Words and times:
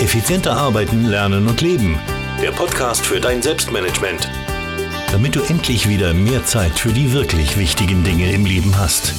Effizienter 0.00 0.52
arbeiten, 0.52 1.04
lernen 1.04 1.46
und 1.46 1.60
leben. 1.60 2.00
Der 2.40 2.52
Podcast 2.52 3.04
für 3.04 3.20
dein 3.20 3.42
Selbstmanagement. 3.42 4.30
Damit 5.12 5.36
du 5.36 5.42
endlich 5.42 5.90
wieder 5.90 6.14
mehr 6.14 6.42
Zeit 6.46 6.78
für 6.78 6.88
die 6.88 7.12
wirklich 7.12 7.58
wichtigen 7.58 8.02
Dinge 8.02 8.32
im 8.32 8.46
Leben 8.46 8.78
hast. 8.78 9.12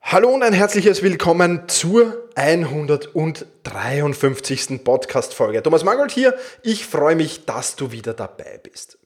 Hallo 0.00 0.28
und 0.28 0.44
ein 0.44 0.52
herzliches 0.52 1.02
Willkommen 1.02 1.64
zur 1.66 2.28
153. 2.36 4.84
Podcast-Folge. 4.84 5.64
Thomas 5.64 5.82
Mangold 5.82 6.12
hier. 6.12 6.36
Ich 6.62 6.86
freue 6.86 7.16
mich, 7.16 7.46
dass 7.46 7.74
du 7.74 7.90
wieder 7.90 8.14
dabei 8.14 8.60
bist. 8.62 8.96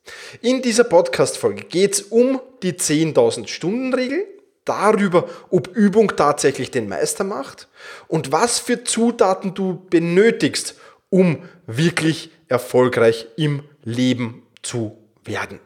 In 0.43 0.61
dieser 0.61 0.85
Podcast-Folge 0.85 1.63
geht 1.63 1.95
es 1.95 2.03
um 2.03 2.43
die 2.63 2.75
10.000 2.75 3.49
Stunden-Regel, 3.49 4.27
darüber, 4.65 5.29
ob 5.51 5.69
Übung 5.69 6.17
tatsächlich 6.17 6.71
den 6.71 6.89
Meister 6.89 7.25
macht 7.25 7.69
und 8.09 8.33
was 8.33 8.59
für 8.59 8.85
Zutaten 8.85 9.55
du 9.55 9.85
benötigst, 9.91 10.77
um 11.11 11.45
wirklich 11.67 12.31
erfolgreich 12.49 13.27
im 13.37 13.63
Leben 13.83 14.43
zu 14.63 14.97
werden. 15.25 15.61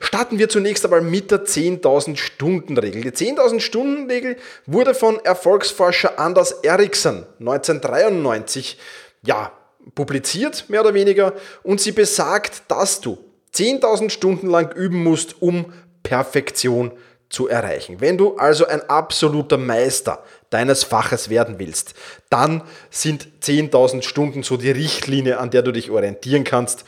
Starten 0.00 0.38
wir 0.38 0.48
zunächst 0.48 0.84
einmal 0.84 1.00
mit 1.00 1.30
der 1.30 1.44
10.000 1.44 2.16
Stunden 2.16 2.78
Regel. 2.78 3.02
Die 3.02 3.10
10.000 3.10 3.60
Stunden 3.60 4.10
Regel 4.10 4.36
wurde 4.66 4.94
von 4.94 5.18
Erfolgsforscher 5.24 6.18
Anders 6.18 6.52
Ericsson 6.52 7.26
1993 7.40 8.78
ja, 9.24 9.52
publiziert, 9.94 10.68
mehr 10.68 10.82
oder 10.82 10.94
weniger, 10.94 11.32
und 11.62 11.80
sie 11.80 11.92
besagt, 11.92 12.62
dass 12.68 13.00
du 13.00 13.18
10.000 13.54 14.10
Stunden 14.10 14.48
lang 14.48 14.72
üben 14.72 15.02
musst, 15.02 15.40
um 15.40 15.72
Perfektion 16.02 16.92
zu 17.28 17.48
erreichen. 17.48 18.00
Wenn 18.00 18.18
du 18.18 18.36
also 18.36 18.66
ein 18.66 18.88
absoluter 18.88 19.58
Meister 19.58 20.22
deines 20.50 20.84
Faches 20.84 21.28
werden 21.28 21.58
willst, 21.58 21.94
dann 22.30 22.62
sind 22.90 23.28
10.000 23.42 24.02
Stunden 24.02 24.42
so 24.42 24.56
die 24.56 24.70
Richtlinie, 24.70 25.38
an 25.38 25.50
der 25.50 25.62
du 25.62 25.72
dich 25.72 25.90
orientieren 25.90 26.44
kannst, 26.44 26.84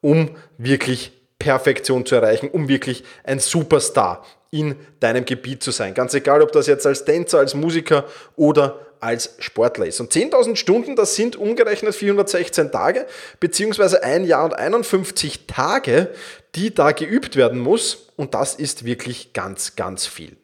um 0.00 0.30
wirklich 0.58 1.12
Perfektion 1.38 2.06
zu 2.06 2.14
erreichen, 2.14 2.48
um 2.48 2.68
wirklich 2.68 3.04
ein 3.24 3.38
Superstar 3.38 4.24
in 4.50 4.76
deinem 5.00 5.24
Gebiet 5.24 5.62
zu 5.62 5.70
sein. 5.70 5.94
Ganz 5.94 6.14
egal, 6.14 6.42
ob 6.42 6.52
das 6.52 6.66
jetzt 6.66 6.86
als 6.86 7.04
Tänzer, 7.04 7.38
als 7.38 7.54
Musiker 7.54 8.04
oder 8.36 8.78
als 9.02 9.34
Sportler 9.38 9.86
ist. 9.86 10.00
Und 10.00 10.12
10.000 10.12 10.56
Stunden, 10.56 10.96
das 10.96 11.16
sind 11.16 11.36
umgerechnet 11.36 11.94
416 11.94 12.70
Tage, 12.70 13.06
beziehungsweise 13.40 14.02
ein 14.02 14.24
Jahr 14.24 14.44
und 14.44 14.54
51 14.54 15.46
Tage, 15.46 16.08
die 16.54 16.72
da 16.74 16.92
geübt 16.92 17.36
werden 17.36 17.58
muss. 17.58 18.08
Und 18.16 18.34
das 18.34 18.54
ist 18.54 18.84
wirklich 18.84 19.32
ganz, 19.32 19.76
ganz 19.76 20.06
viel. 20.06 20.36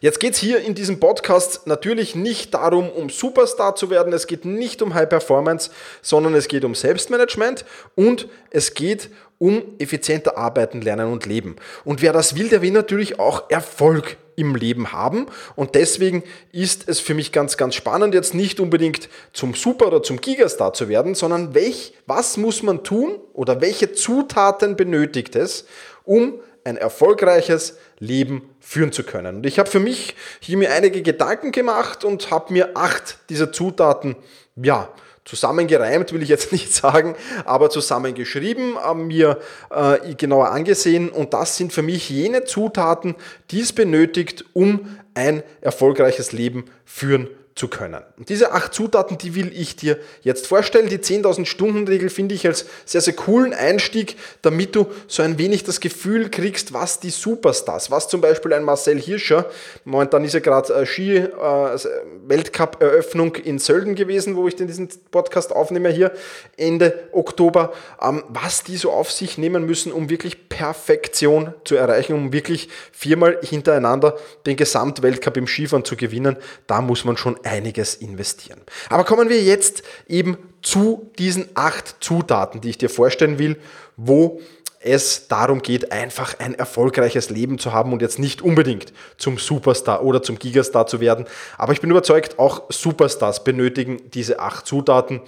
Jetzt 0.00 0.20
geht 0.20 0.34
es 0.34 0.38
hier 0.38 0.60
in 0.60 0.74
diesem 0.74 1.00
Podcast 1.00 1.66
natürlich 1.66 2.14
nicht 2.14 2.54
darum, 2.54 2.90
um 2.90 3.10
Superstar 3.10 3.76
zu 3.76 3.90
werden. 3.90 4.12
Es 4.12 4.26
geht 4.26 4.44
nicht 4.44 4.82
um 4.82 4.94
High 4.94 5.08
Performance, 5.08 5.70
sondern 6.02 6.34
es 6.34 6.48
geht 6.48 6.64
um 6.64 6.74
Selbstmanagement 6.74 7.64
und 7.94 8.28
es 8.50 8.74
geht 8.74 9.10
um 9.38 9.62
effizienter 9.78 10.38
arbeiten, 10.38 10.80
lernen 10.80 11.12
und 11.12 11.26
leben. 11.26 11.56
Und 11.84 12.02
wer 12.02 12.12
das 12.12 12.36
will, 12.36 12.48
der 12.48 12.62
will 12.62 12.70
natürlich 12.70 13.18
auch 13.18 13.50
Erfolg 13.50 14.16
im 14.36 14.54
Leben 14.54 14.92
haben. 14.92 15.26
Und 15.56 15.74
deswegen 15.74 16.22
ist 16.52 16.88
es 16.88 17.00
für 17.00 17.14
mich 17.14 17.32
ganz, 17.32 17.56
ganz 17.56 17.74
spannend, 17.74 18.14
jetzt 18.14 18.34
nicht 18.34 18.60
unbedingt 18.60 19.08
zum 19.32 19.54
Super- 19.54 19.88
oder 19.88 20.02
zum 20.02 20.20
Gigastar 20.20 20.72
zu 20.74 20.88
werden, 20.88 21.14
sondern 21.14 21.54
welch, 21.54 21.94
was 22.06 22.36
muss 22.36 22.62
man 22.62 22.84
tun 22.84 23.18
oder 23.32 23.60
welche 23.60 23.92
Zutaten 23.92 24.76
benötigt 24.76 25.36
es, 25.36 25.66
um 26.04 26.40
ein 26.64 26.76
erfolgreiches 26.76 27.78
Leben 27.98 28.50
führen 28.66 28.90
zu 28.90 29.04
können. 29.04 29.36
Und 29.36 29.46
ich 29.46 29.60
habe 29.60 29.70
für 29.70 29.78
mich 29.78 30.16
hier 30.40 30.56
mir 30.56 30.72
einige 30.72 31.00
Gedanken 31.00 31.52
gemacht 31.52 32.02
und 32.02 32.32
habe 32.32 32.52
mir 32.52 32.76
acht 32.76 33.16
dieser 33.30 33.52
Zutaten, 33.52 34.16
ja, 34.56 34.88
zusammengereimt, 35.24 36.12
will 36.12 36.20
ich 36.20 36.28
jetzt 36.28 36.50
nicht 36.52 36.74
sagen, 36.74 37.14
aber 37.44 37.70
zusammengeschrieben, 37.70 38.74
äh, 38.76 38.94
mir 38.94 39.38
äh, 39.70 40.14
genauer 40.16 40.50
angesehen. 40.50 41.10
Und 41.10 41.32
das 41.32 41.56
sind 41.56 41.72
für 41.72 41.82
mich 41.82 42.10
jene 42.10 42.44
Zutaten, 42.44 43.14
die 43.52 43.60
es 43.60 43.72
benötigt, 43.72 44.44
um 44.52 44.98
ein 45.14 45.44
erfolgreiches 45.60 46.32
Leben 46.32 46.64
führen 46.84 47.28
zu 47.56 47.66
können. 47.68 48.02
Und 48.18 48.28
diese 48.28 48.52
acht 48.52 48.74
Zutaten, 48.74 49.16
die 49.16 49.34
will 49.34 49.50
ich 49.54 49.76
dir 49.76 49.98
jetzt 50.20 50.46
vorstellen. 50.46 50.90
Die 50.90 50.98
10.000 50.98 51.46
Stunden 51.46 51.88
Regel 51.88 52.10
finde 52.10 52.34
ich 52.34 52.46
als 52.46 52.66
sehr, 52.84 53.00
sehr 53.00 53.14
coolen 53.14 53.54
Einstieg, 53.54 54.16
damit 54.42 54.76
du 54.76 54.88
so 55.08 55.22
ein 55.22 55.38
wenig 55.38 55.64
das 55.64 55.80
Gefühl 55.80 56.28
kriegst, 56.28 56.74
was 56.74 57.00
die 57.00 57.08
Superstars, 57.08 57.90
was 57.90 58.08
zum 58.08 58.20
Beispiel 58.20 58.52
ein 58.52 58.62
Marcel 58.62 59.00
Hirscher, 59.00 59.46
momentan 59.84 60.22
ist 60.24 60.34
ja 60.34 60.40
gerade 60.40 60.74
äh, 60.74 60.84
Ski-Weltcup-Eröffnung 60.84 63.36
äh, 63.36 63.40
in 63.40 63.58
Sölden 63.58 63.94
gewesen, 63.94 64.36
wo 64.36 64.46
ich 64.46 64.56
diesen 64.56 64.90
Podcast 65.10 65.50
aufnehme 65.50 65.88
hier 65.88 66.12
Ende 66.58 67.08
Oktober, 67.12 67.72
ähm, 68.02 68.22
was 68.28 68.64
die 68.64 68.76
so 68.76 68.90
auf 68.90 69.10
sich 69.10 69.38
nehmen 69.38 69.64
müssen, 69.64 69.92
um 69.92 70.10
wirklich 70.10 70.50
Perfektion 70.50 71.54
zu 71.64 71.76
erreichen, 71.76 72.12
um 72.12 72.34
wirklich 72.34 72.68
viermal 72.92 73.38
hintereinander 73.42 74.18
den 74.44 74.58
Gesamtweltcup 74.58 75.38
im 75.38 75.46
Skifahren 75.46 75.86
zu 75.86 75.96
gewinnen. 75.96 76.36
Da 76.66 76.82
muss 76.82 77.06
man 77.06 77.16
schon 77.16 77.38
einiges 77.46 77.94
investieren. 77.94 78.60
Aber 78.90 79.04
kommen 79.04 79.28
wir 79.28 79.42
jetzt 79.42 79.82
eben 80.08 80.36
zu 80.62 81.10
diesen 81.18 81.48
acht 81.54 81.96
Zutaten, 82.00 82.60
die 82.60 82.70
ich 82.70 82.78
dir 82.78 82.90
vorstellen 82.90 83.38
will, 83.38 83.56
wo 83.96 84.40
es 84.80 85.28
darum 85.28 85.62
geht, 85.62 85.90
einfach 85.90 86.38
ein 86.38 86.54
erfolgreiches 86.54 87.30
Leben 87.30 87.58
zu 87.58 87.72
haben 87.72 87.92
und 87.92 88.02
jetzt 88.02 88.18
nicht 88.18 88.42
unbedingt 88.42 88.92
zum 89.16 89.38
Superstar 89.38 90.04
oder 90.04 90.22
zum 90.22 90.38
Gigastar 90.38 90.86
zu 90.86 91.00
werden. 91.00 91.26
Aber 91.58 91.72
ich 91.72 91.80
bin 91.80 91.90
überzeugt, 91.90 92.38
auch 92.38 92.64
Superstars 92.70 93.42
benötigen 93.44 94.10
diese 94.12 94.38
acht 94.38 94.66
Zutaten 94.66 95.20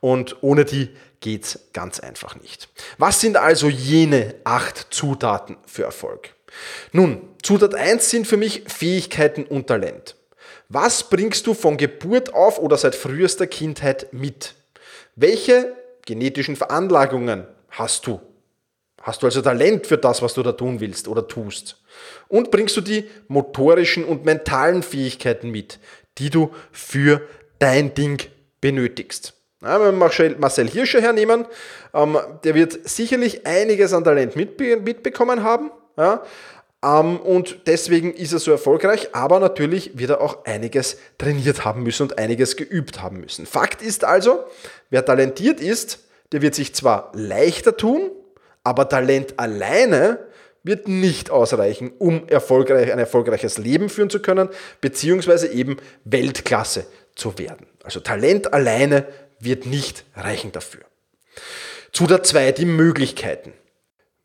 und 0.00 0.36
ohne 0.42 0.64
die 0.64 0.90
geht 1.20 1.44
es 1.44 1.60
ganz 1.72 2.00
einfach 2.00 2.36
nicht. 2.36 2.68
Was 2.98 3.20
sind 3.20 3.36
also 3.36 3.68
jene 3.68 4.34
acht 4.44 4.88
Zutaten 4.90 5.56
für 5.66 5.84
Erfolg? 5.84 6.34
Nun, 6.92 7.20
Zutat 7.42 7.74
1 7.74 8.10
sind 8.10 8.26
für 8.26 8.36
mich 8.36 8.64
Fähigkeiten 8.66 9.44
und 9.44 9.66
Talent. 9.66 10.16
Was 10.74 11.08
bringst 11.08 11.46
du 11.46 11.54
von 11.54 11.76
Geburt 11.76 12.34
auf 12.34 12.58
oder 12.58 12.76
seit 12.76 12.96
frühester 12.96 13.46
Kindheit 13.46 14.08
mit? 14.12 14.56
Welche 15.14 15.72
genetischen 16.04 16.56
Veranlagungen 16.56 17.46
hast 17.70 18.08
du? 18.08 18.20
Hast 19.00 19.22
du 19.22 19.26
also 19.26 19.40
Talent 19.40 19.86
für 19.86 19.98
das, 19.98 20.20
was 20.20 20.34
du 20.34 20.42
da 20.42 20.50
tun 20.50 20.80
willst 20.80 21.06
oder 21.06 21.28
tust? 21.28 21.80
Und 22.26 22.50
bringst 22.50 22.76
du 22.76 22.80
die 22.80 23.08
motorischen 23.28 24.04
und 24.04 24.24
mentalen 24.24 24.82
Fähigkeiten 24.82 25.52
mit, 25.52 25.78
die 26.18 26.28
du 26.28 26.52
für 26.72 27.20
dein 27.60 27.94
Ding 27.94 28.20
benötigst? 28.60 29.34
Wenn 29.60 29.80
wir 29.80 30.36
Marcel 30.38 30.68
Hirscher 30.68 31.00
hernehmen, 31.00 31.46
ähm, 31.94 32.18
der 32.42 32.56
wird 32.56 32.88
sicherlich 32.88 33.46
einiges 33.46 33.92
an 33.92 34.02
Talent 34.02 34.34
mitbekommen 34.34 35.44
haben. 35.44 35.70
Und 36.84 37.60
deswegen 37.66 38.12
ist 38.12 38.32
er 38.32 38.38
so 38.38 38.50
erfolgreich, 38.50 39.08
aber 39.12 39.40
natürlich 39.40 39.98
wird 39.98 40.10
er 40.10 40.20
auch 40.20 40.44
einiges 40.44 40.98
trainiert 41.18 41.64
haben 41.64 41.82
müssen 41.82 42.02
und 42.04 42.18
einiges 42.18 42.56
geübt 42.56 43.00
haben 43.00 43.20
müssen. 43.20 43.46
Fakt 43.46 43.80
ist 43.80 44.04
also, 44.04 44.44
wer 44.90 45.04
talentiert 45.04 45.60
ist, 45.60 46.00
der 46.32 46.42
wird 46.42 46.54
sich 46.54 46.74
zwar 46.74 47.12
leichter 47.14 47.76
tun, 47.76 48.10
aber 48.64 48.88
Talent 48.88 49.38
alleine 49.38 50.18
wird 50.62 50.88
nicht 50.88 51.30
ausreichen, 51.30 51.92
um 51.98 52.28
erfolgreich, 52.28 52.92
ein 52.92 52.98
erfolgreiches 52.98 53.58
Leben 53.58 53.88
führen 53.88 54.10
zu 54.10 54.20
können, 54.20 54.48
beziehungsweise 54.80 55.48
eben 55.48 55.76
Weltklasse 56.04 56.86
zu 57.14 57.38
werden. 57.38 57.66
Also 57.82 58.00
Talent 58.00 58.52
alleine 58.52 59.06
wird 59.38 59.66
nicht 59.66 60.04
reichen 60.16 60.52
dafür. 60.52 60.82
Zu 61.92 62.06
der 62.06 62.22
zwei 62.22 62.52
die 62.52 62.64
Möglichkeiten. 62.64 63.52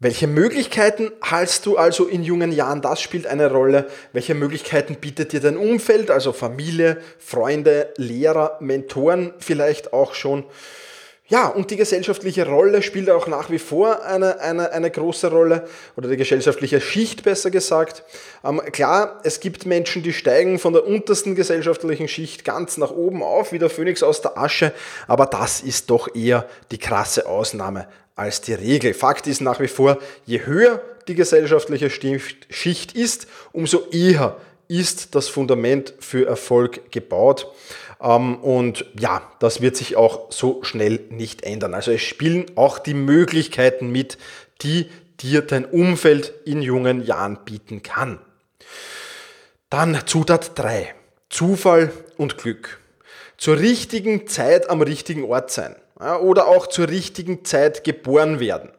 Welche 0.02 0.28
Möglichkeiten 0.28 1.12
hast 1.20 1.66
du 1.66 1.76
also 1.76 2.06
in 2.08 2.24
jungen 2.24 2.54
Jahren? 2.54 2.82
Das 2.82 3.02
spielt 3.02 3.28
eine 3.28 3.52
Rolle. 3.52 3.90
Welche 4.14 4.34
Möglichkeiten 4.34 4.96
bietet 4.96 5.34
dir 5.34 5.42
dein 5.42 5.58
Umfeld, 5.58 6.10
also 6.10 6.32
Familie, 6.32 7.02
Freunde, 7.18 7.94
Lehrer, 7.98 8.56
Mentoren 8.62 9.34
vielleicht 9.40 9.92
auch 9.92 10.14
schon? 10.14 10.46
Ja, 11.30 11.48
und 11.48 11.70
die 11.70 11.76
gesellschaftliche 11.76 12.48
Rolle 12.48 12.82
spielt 12.82 13.08
auch 13.08 13.28
nach 13.28 13.52
wie 13.52 13.60
vor 13.60 14.04
eine, 14.04 14.40
eine, 14.40 14.72
eine 14.72 14.90
große 14.90 15.30
Rolle, 15.30 15.68
oder 15.96 16.10
die 16.10 16.18
gesellschaftliche 16.18 16.82
Schicht 16.82 17.22
besser 17.22 17.52
gesagt. 17.52 18.04
Ähm, 18.44 18.60
klar, 18.72 19.20
es 19.24 19.40
gibt 19.40 19.68
Menschen, 19.68 20.02
die 20.02 20.12
steigen 20.12 20.58
von 20.58 20.74
der 20.74 20.88
untersten 20.88 21.36
gesellschaftlichen 21.36 22.08
Schicht 22.08 22.46
ganz 22.46 22.78
nach 22.78 22.90
oben 22.90 23.22
auf, 23.22 23.52
wie 23.52 23.60
der 23.60 23.70
Phönix 23.70 24.02
aus 24.02 24.22
der 24.22 24.40
Asche, 24.40 24.74
aber 25.08 25.28
das 25.28 25.62
ist 25.62 25.92
doch 25.92 26.16
eher 26.16 26.48
die 26.72 26.80
krasse 26.80 27.28
Ausnahme 27.28 27.88
als 28.16 28.42
die 28.42 28.56
Regel. 28.56 28.96
Fakt 28.96 29.28
ist 29.28 29.40
nach 29.40 29.60
wie 29.60 29.68
vor, 29.68 30.00
je 30.26 30.48
höher 30.48 30.82
die 31.08 31.14
gesellschaftliche 31.14 31.92
Schicht 31.92 32.96
ist, 32.96 33.28
umso 33.52 33.88
eher 33.92 34.36
ist 34.68 35.16
das 35.16 35.28
Fundament 35.28 35.94
für 36.00 36.28
Erfolg 36.28 36.92
gebaut. 36.92 37.52
Ähm, 38.02 38.36
und 38.38 38.86
ja, 38.98 39.22
das 39.40 39.62
wird 39.62 39.76
sich 39.76 39.96
auch 39.96 40.32
so 40.32 40.64
schnell 40.64 41.00
nicht 41.10 41.44
ändern. 41.44 41.74
Also 41.74 41.92
es 41.92 42.02
spielen 42.02 42.46
auch 42.56 42.80
die 42.80 42.94
Möglichkeiten 42.94 43.92
mit, 43.92 44.18
die 44.62 44.90
dir 45.20 45.42
dein 45.42 45.66
Umfeld 45.66 46.34
in 46.46 46.62
jungen 46.62 47.04
Jahren 47.04 47.40
bieten 47.44 47.84
kann. 47.84 48.20
Dann 49.70 50.00
Zutat 50.06 50.58
3. 50.58 50.94
Zufall 51.30 51.92
und 52.18 52.38
Glück. 52.38 52.80
Zur 53.38 53.60
richtigen 53.60 54.28
Zeit 54.28 54.70
am 54.70 54.82
richtigen 54.82 55.24
Ort 55.26 55.52
sein. 55.52 55.76
Oder 56.22 56.48
auch 56.48 56.68
zur 56.68 56.88
richtigen 56.88 57.44
Zeit 57.44 57.84
geboren 57.84 58.40
werden 58.40 58.72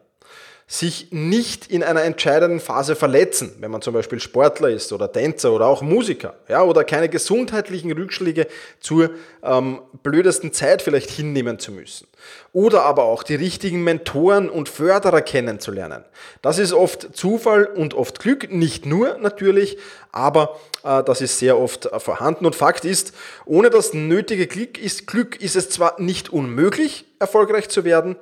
sich 0.73 1.09
nicht 1.11 1.67
in 1.67 1.83
einer 1.83 2.05
entscheidenden 2.05 2.61
Phase 2.61 2.95
verletzen, 2.95 3.57
wenn 3.59 3.73
man 3.73 3.83
zum 3.83 3.93
Beispiel 3.93 4.21
Sportler 4.21 4.69
ist 4.69 4.93
oder 4.93 5.11
Tänzer 5.11 5.53
oder 5.53 5.67
auch 5.67 5.83
Musiker, 5.83 6.35
ja, 6.47 6.63
oder 6.63 6.85
keine 6.85 7.09
gesundheitlichen 7.09 7.91
Rückschläge 7.91 8.47
zur 8.79 9.11
ähm, 9.43 9.81
blödesten 10.05 10.53
Zeit 10.53 10.81
vielleicht 10.81 11.11
hinnehmen 11.11 11.59
zu 11.59 11.73
müssen. 11.73 12.07
Oder 12.53 12.83
aber 12.83 13.03
auch 13.03 13.25
die 13.25 13.35
richtigen 13.35 13.83
Mentoren 13.83 14.49
und 14.49 14.69
Förderer 14.69 15.23
kennenzulernen. 15.23 16.05
Das 16.41 16.61
ist 16.61 16.73
oft 16.73 17.17
Zufall 17.17 17.65
und 17.65 17.95
oft 17.95 18.21
Glück, 18.21 18.53
nicht 18.53 18.87
nur 18.87 19.19
natürlich, 19.19 19.77
aber 20.13 20.61
äh, 20.85 21.03
das 21.03 21.21
ist 21.21 21.41
sehr 21.41 21.59
oft 21.59 21.87
äh, 21.87 21.99
vorhanden. 21.99 22.47
Und 22.47 22.55
Fakt 22.55 22.85
ist, 22.85 23.13
ohne 23.45 23.71
das 23.71 23.93
nötige 23.93 24.47
Glück 24.47 24.79
ist, 24.79 25.09
Glück 25.09 25.43
ist 25.43 25.57
es 25.57 25.69
zwar 25.69 26.01
nicht 26.01 26.29
unmöglich, 26.29 27.07
erfolgreich 27.19 27.69
zu 27.69 27.83
werden, 27.83 28.15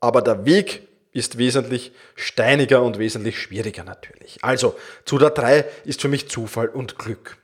aber 0.00 0.22
der 0.22 0.44
Weg 0.46 0.87
ist 1.12 1.38
wesentlich 1.38 1.92
steiniger 2.14 2.82
und 2.82 2.98
wesentlich 2.98 3.38
schwieriger 3.38 3.84
natürlich. 3.84 4.38
Also, 4.42 4.76
Zutat 5.04 5.38
3 5.38 5.64
ist 5.84 6.00
für 6.00 6.08
mich 6.08 6.28
Zufall 6.28 6.68
und 6.68 6.98
Glück. 6.98 7.38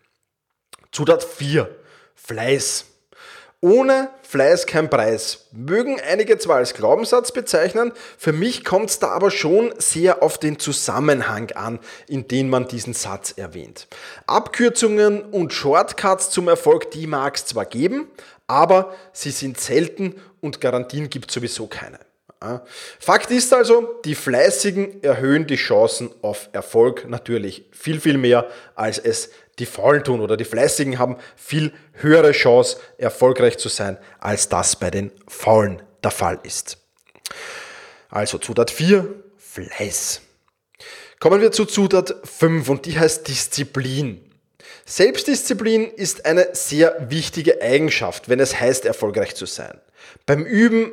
Zutat 0.93 1.25
4, 1.25 1.69
Fleiß. 2.14 2.87
Ohne 3.61 4.11
Fleiß 4.22 4.66
kein 4.66 4.90
Preis. 4.90 5.46
Mögen 5.52 5.99
einige 5.99 6.37
zwar 6.37 6.56
als 6.56 6.75
Glaubenssatz 6.75 7.32
bezeichnen, 7.32 7.93
für 8.19 8.32
mich 8.32 8.62
kommt 8.62 8.90
es 8.90 8.99
da 8.99 9.08
aber 9.08 9.31
schon 9.31 9.72
sehr 9.78 10.22
auf 10.22 10.37
den 10.37 10.58
Zusammenhang 10.58 11.50
an, 11.52 11.78
in 12.06 12.28
den 12.28 12.50
man 12.50 12.69
diesen 12.69 12.93
Satz 12.93 13.32
erwähnt. 13.37 13.88
Abkürzungen 14.26 15.22
und 15.22 15.55
Shortcuts 15.55 16.28
zum 16.28 16.49
Erfolg, 16.49 16.90
die 16.90 17.06
mag 17.06 17.37
es 17.37 17.46
zwar 17.46 17.64
geben, 17.64 18.08
aber 18.46 18.94
sie 19.14 19.31
sind 19.31 19.58
selten 19.58 20.20
und 20.43 20.60
Garantien 20.60 21.08
gibt 21.08 21.31
sowieso 21.31 21.67
keine. 21.67 21.99
Fakt 22.99 23.31
ist 23.31 23.52
also, 23.52 24.00
die 24.05 24.14
Fleißigen 24.14 25.02
erhöhen 25.02 25.46
die 25.46 25.56
Chancen 25.56 26.11
auf 26.23 26.49
Erfolg 26.52 27.08
natürlich 27.08 27.64
viel, 27.73 28.00
viel 28.00 28.19
mehr, 28.19 28.49
als 28.75 28.99
es 28.99 29.31
die 29.58 29.67
Faulen 29.67 30.05
tun. 30.05 30.20
Oder 30.20 30.37
die 30.37 30.44
Fleißigen 30.44 30.99
haben 30.99 31.17
viel 31.37 31.73
höhere 31.93 32.32
Chance, 32.32 32.79
erfolgreich 32.99 33.58
zu 33.58 33.69
sein, 33.69 33.99
als 34.19 34.49
das 34.49 34.76
bei 34.76 34.91
den 34.91 35.11
Faulen 35.29 35.82
der 36.02 36.11
Fall 36.11 36.38
ist. 36.43 36.79
Also 38.08 38.38
Zutat 38.38 38.70
4, 38.70 39.06
Fleiß. 39.37 40.20
Kommen 41.20 41.41
wir 41.41 41.52
zu 41.52 41.64
Zutat 41.64 42.14
5 42.25 42.69
und 42.69 42.87
die 42.87 42.99
heißt 42.99 43.26
Disziplin. 43.26 44.31
Selbstdisziplin 44.87 45.91
ist 45.91 46.26
eine 46.26 46.49
sehr 46.52 47.06
wichtige 47.08 47.62
Eigenschaft, 47.62 48.29
wenn 48.29 48.41
es 48.41 48.61
heißt, 48.61 48.85
erfolgreich 48.85 49.35
zu 49.35 49.46
sein. 49.46 49.81
Beim 50.26 50.44
Üben 50.44 50.93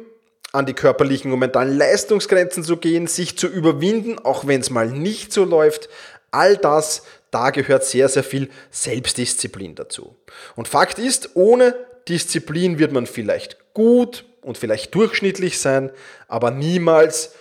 an 0.51 0.65
die 0.65 0.73
körperlichen 0.73 1.31
und 1.31 1.39
mentalen 1.39 1.77
Leistungsgrenzen 1.77 2.63
zu 2.63 2.77
gehen, 2.77 3.07
sich 3.07 3.37
zu 3.37 3.47
überwinden, 3.47 4.19
auch 4.19 4.47
wenn 4.47 4.61
es 4.61 4.69
mal 4.69 4.87
nicht 4.87 5.31
so 5.31 5.45
läuft. 5.45 5.89
All 6.31 6.57
das, 6.57 7.03
da 7.31 7.49
gehört 7.51 7.85
sehr, 7.85 8.09
sehr 8.09 8.23
viel 8.23 8.49
Selbstdisziplin 8.69 9.75
dazu. 9.75 10.15
Und 10.55 10.67
Fakt 10.67 10.99
ist, 10.99 11.35
ohne 11.35 11.75
Disziplin 12.07 12.79
wird 12.79 12.91
man 12.91 13.05
vielleicht 13.05 13.73
gut 13.73 14.25
und 14.41 14.57
vielleicht 14.57 14.93
durchschnittlich 14.95 15.59
sein, 15.59 15.91
aber 16.27 16.51
niemals 16.51 17.33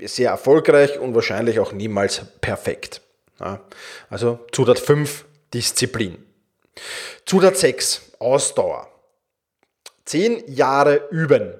sehr 0.00 0.30
erfolgreich 0.30 0.98
und 0.98 1.14
wahrscheinlich 1.14 1.58
auch 1.58 1.72
niemals 1.72 2.22
perfekt. 2.40 3.00
Also 4.10 4.40
Zutat 4.52 4.78
5, 4.78 5.24
Disziplin. 5.52 6.24
Zutat 7.24 7.56
6, 7.56 8.12
Ausdauer. 8.18 8.88
Zehn 10.04 10.42
Jahre 10.46 11.08
üben 11.10 11.54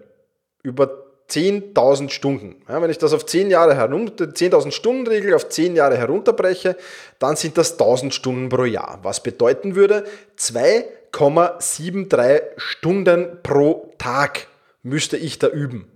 über 0.66 1.04
10.000 1.30 2.10
Stunden. 2.10 2.56
Ja, 2.68 2.82
wenn 2.82 2.90
ich 2.90 2.98
das 2.98 3.12
auf 3.12 3.24
10 3.24 3.50
Jahre 3.50 3.76
herunter, 3.76 4.24
10.000 4.24 4.72
Stunden 4.72 5.06
Regel 5.06 5.32
auf 5.34 5.48
10 5.48 5.76
Jahre 5.76 5.96
herunterbreche, 5.96 6.76
dann 7.18 7.36
sind 7.36 7.56
das 7.56 7.72
1000 7.72 8.12
Stunden 8.12 8.48
pro 8.48 8.64
Jahr. 8.64 8.98
Was 9.02 9.22
bedeuten 9.22 9.76
würde, 9.76 10.04
2,73 10.38 12.42
Stunden 12.56 13.38
pro 13.42 13.92
Tag 13.98 14.48
müsste 14.82 15.16
ich 15.16 15.38
da 15.38 15.48
üben. 15.48 15.86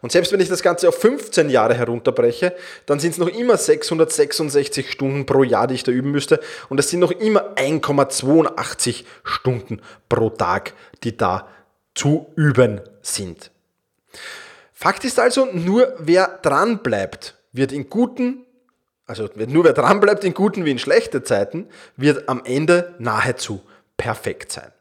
Und 0.00 0.12
selbst 0.12 0.32
wenn 0.32 0.40
ich 0.40 0.48
das 0.50 0.62
Ganze 0.62 0.88
auf 0.88 0.98
15 0.98 1.48
Jahre 1.48 1.74
herunterbreche, 1.74 2.54
dann 2.84 3.00
sind 3.00 3.12
es 3.12 3.18
noch 3.18 3.28
immer 3.28 3.56
666 3.56 4.90
Stunden 4.90 5.24
pro 5.24 5.42
Jahr, 5.42 5.66
die 5.66 5.76
ich 5.76 5.82
da 5.82 5.92
üben 5.92 6.10
müsste. 6.10 6.40
Und 6.68 6.78
es 6.78 6.90
sind 6.90 7.00
noch 7.00 7.10
immer 7.10 7.54
1,82 7.56 9.04
Stunden 9.22 9.80
pro 10.10 10.28
Tag, 10.28 10.74
die 11.04 11.16
da 11.16 11.48
zu 11.94 12.26
üben 12.36 12.82
sind. 13.00 13.50
Fakt 14.72 15.04
ist 15.04 15.18
also, 15.18 15.46
nur 15.46 15.94
wer 15.98 16.38
dran 16.42 16.82
bleibt, 16.82 17.34
wird 17.52 17.72
in 17.72 17.88
guten, 17.88 18.44
also 19.06 19.28
nur 19.36 19.64
wer 19.64 19.72
dran 19.72 20.00
bleibt 20.00 20.24
in 20.24 20.34
guten 20.34 20.64
wie 20.64 20.72
in 20.72 20.78
schlechten 20.78 21.24
Zeiten, 21.24 21.68
wird 21.96 22.28
am 22.28 22.42
Ende 22.44 22.94
nahezu 22.98 23.62
perfekt 23.96 24.52
sein. 24.52 24.72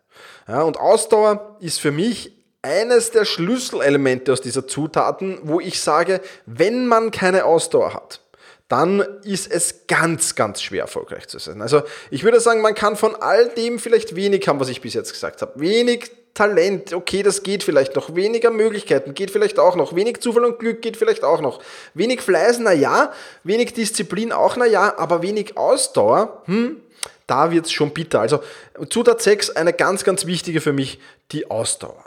Ja, 0.47 0.61
und 0.63 0.77
Ausdauer 0.77 1.57
ist 1.59 1.79
für 1.79 1.91
mich 1.91 2.33
eines 2.61 3.11
der 3.11 3.25
Schlüsselelemente 3.25 4.31
aus 4.33 4.41
dieser 4.41 4.67
Zutaten, 4.67 5.39
wo 5.43 5.59
ich 5.59 5.79
sage, 5.79 6.21
wenn 6.45 6.87
man 6.87 7.11
keine 7.11 7.45
Ausdauer 7.45 7.93
hat, 7.93 8.21
dann 8.69 9.05
ist 9.23 9.51
es 9.51 9.85
ganz, 9.87 10.35
ganz 10.35 10.61
schwer 10.61 10.81
erfolgreich 10.83 11.27
zu 11.27 11.37
sein. 11.37 11.61
Also 11.61 11.83
ich 12.09 12.23
würde 12.23 12.39
sagen, 12.39 12.61
man 12.61 12.73
kann 12.73 12.95
von 12.95 13.15
all 13.15 13.49
dem 13.49 13.79
vielleicht 13.79 14.15
wenig 14.15 14.47
haben, 14.47 14.59
was 14.59 14.69
ich 14.69 14.81
bis 14.81 14.93
jetzt 14.93 15.11
gesagt 15.11 15.41
habe. 15.41 15.59
Wenig 15.59 16.11
Talent, 16.33 16.93
okay, 16.93 17.21
das 17.21 17.43
geht 17.43 17.63
vielleicht 17.63 17.95
noch. 17.95 18.15
Weniger 18.15 18.49
Möglichkeiten 18.49 19.13
geht 19.13 19.29
vielleicht 19.29 19.59
auch 19.59 19.75
noch. 19.75 19.95
Wenig 19.95 20.19
Zufall 20.19 20.45
und 20.45 20.57
Glück 20.57 20.81
geht 20.81 20.97
vielleicht 20.97 21.23
auch 21.23 21.41
noch. 21.41 21.61
Wenig 21.93 22.21
Fleiß, 22.21 22.57
na 22.59 22.71
ja. 22.73 23.13
Wenig 23.43 23.73
Disziplin 23.73 24.31
auch, 24.31 24.55
na 24.55 24.65
ja. 24.65 24.97
Aber 24.97 25.21
wenig 25.21 25.57
Ausdauer, 25.57 26.41
hm, 26.45 26.81
da 27.27 27.51
wird's 27.51 27.71
schon 27.71 27.91
bitter. 27.91 28.19
Also 28.19 28.41
Zutat 28.89 29.21
6, 29.21 29.51
eine 29.51 29.73
ganz, 29.73 30.03
ganz 30.03 30.25
wichtige 30.25 30.59
für 30.59 30.73
mich, 30.73 30.99
die 31.31 31.51
Ausdauer. 31.51 32.03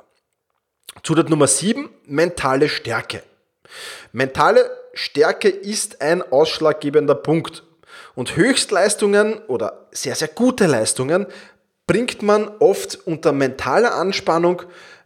Zutat 1.05 1.31
Nummer 1.31 1.46
7, 1.46 1.88
mentale 2.06 2.69
Stärke. 2.69 3.23
Mentale 4.12 4.69
Stärke 4.93 5.49
ist 5.49 6.00
ein 6.00 6.23
ausschlaggebender 6.32 7.14
Punkt. 7.14 7.62
Und 8.17 8.34
Höchstleistungen 8.34 9.38
oder 9.47 9.87
sehr, 9.92 10.16
sehr 10.16 10.28
gute 10.28 10.66
Leistungen 10.66 11.26
bringt 11.87 12.23
man 12.23 12.49
oft 12.59 12.99
unter 13.07 13.33
mentaler 13.33 13.95
Anspannung 13.95 14.62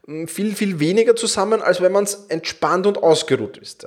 hm, 0.07 0.27
viel, 0.29 0.55
viel 0.55 0.81
weniger 0.81 1.15
zusammen, 1.15 1.61
als 1.61 1.83
wenn 1.83 1.93
man 1.93 2.05
es 2.05 2.27
entspannt 2.29 2.87
und 2.87 3.03
ausgeruht 3.03 3.59
ist. 3.59 3.85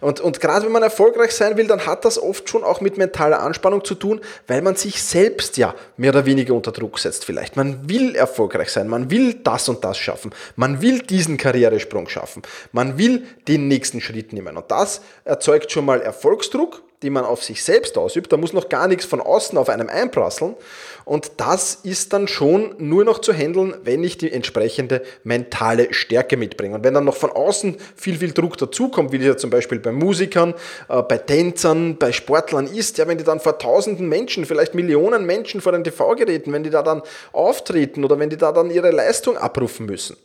Und, 0.00 0.20
und 0.20 0.40
gerade 0.40 0.64
wenn 0.64 0.72
man 0.72 0.84
erfolgreich 0.84 1.32
sein 1.32 1.56
will, 1.56 1.66
dann 1.66 1.84
hat 1.84 2.04
das 2.04 2.20
oft 2.20 2.48
schon 2.48 2.62
auch 2.62 2.80
mit 2.80 2.96
mentaler 2.96 3.40
Anspannung 3.40 3.84
zu 3.84 3.96
tun, 3.96 4.20
weil 4.46 4.62
man 4.62 4.76
sich 4.76 5.02
selbst 5.02 5.56
ja 5.56 5.74
mehr 5.96 6.10
oder 6.10 6.26
weniger 6.26 6.54
unter 6.54 6.70
Druck 6.70 7.00
setzt 7.00 7.24
vielleicht. 7.24 7.56
Man 7.56 7.88
will 7.88 8.14
erfolgreich 8.14 8.70
sein, 8.70 8.88
man 8.88 9.10
will 9.10 9.34
das 9.34 9.68
und 9.68 9.82
das 9.82 9.98
schaffen, 9.98 10.32
man 10.54 10.80
will 10.80 11.00
diesen 11.00 11.38
Karrieresprung 11.38 12.08
schaffen, 12.08 12.42
man 12.70 12.98
will 12.98 13.26
den 13.48 13.66
nächsten 13.66 14.00
Schritt 14.00 14.32
nehmen. 14.32 14.56
Und 14.56 14.70
das 14.70 15.00
erzeugt 15.24 15.72
schon 15.72 15.84
mal 15.84 16.00
Erfolgsdruck 16.00 16.82
die 17.02 17.10
man 17.10 17.24
auf 17.24 17.44
sich 17.44 17.62
selbst 17.62 17.96
ausübt. 17.96 18.32
Da 18.32 18.36
muss 18.36 18.52
noch 18.52 18.68
gar 18.68 18.88
nichts 18.88 19.04
von 19.04 19.20
außen 19.20 19.56
auf 19.56 19.68
einem 19.68 19.88
einprasseln. 19.88 20.56
Und 21.04 21.32
das 21.36 21.76
ist 21.76 22.12
dann 22.12 22.28
schon 22.28 22.74
nur 22.78 23.04
noch 23.04 23.20
zu 23.20 23.32
handeln, 23.32 23.74
wenn 23.84 24.02
ich 24.02 24.18
die 24.18 24.32
entsprechende 24.32 25.02
mentale 25.22 25.94
Stärke 25.94 26.36
mitbringe. 26.36 26.74
Und 26.74 26.84
wenn 26.84 26.94
dann 26.94 27.04
noch 27.04 27.16
von 27.16 27.30
außen 27.30 27.76
viel, 27.96 28.18
viel 28.18 28.32
Druck 28.32 28.58
dazukommt, 28.58 29.12
wie 29.12 29.18
das 29.18 29.26
ja 29.26 29.36
zum 29.36 29.50
Beispiel 29.50 29.78
bei 29.78 29.92
Musikern, 29.92 30.54
äh, 30.88 31.02
bei 31.02 31.18
Tänzern, 31.18 31.96
bei 31.96 32.12
Sportlern 32.12 32.66
ist, 32.66 32.98
ja, 32.98 33.06
wenn 33.06 33.18
die 33.18 33.24
dann 33.24 33.40
vor 33.40 33.58
tausenden 33.58 34.08
Menschen, 34.08 34.44
vielleicht 34.44 34.74
Millionen 34.74 35.24
Menschen 35.24 35.60
vor 35.60 35.72
den 35.72 35.84
TV-Geräten, 35.84 36.52
wenn 36.52 36.64
die 36.64 36.70
da 36.70 36.82
dann 36.82 37.02
auftreten 37.32 38.04
oder 38.04 38.18
wenn 38.18 38.30
die 38.30 38.36
da 38.36 38.52
dann 38.52 38.70
ihre 38.70 38.90
Leistung 38.90 39.38
abrufen 39.38 39.86
müssen, 39.86 40.16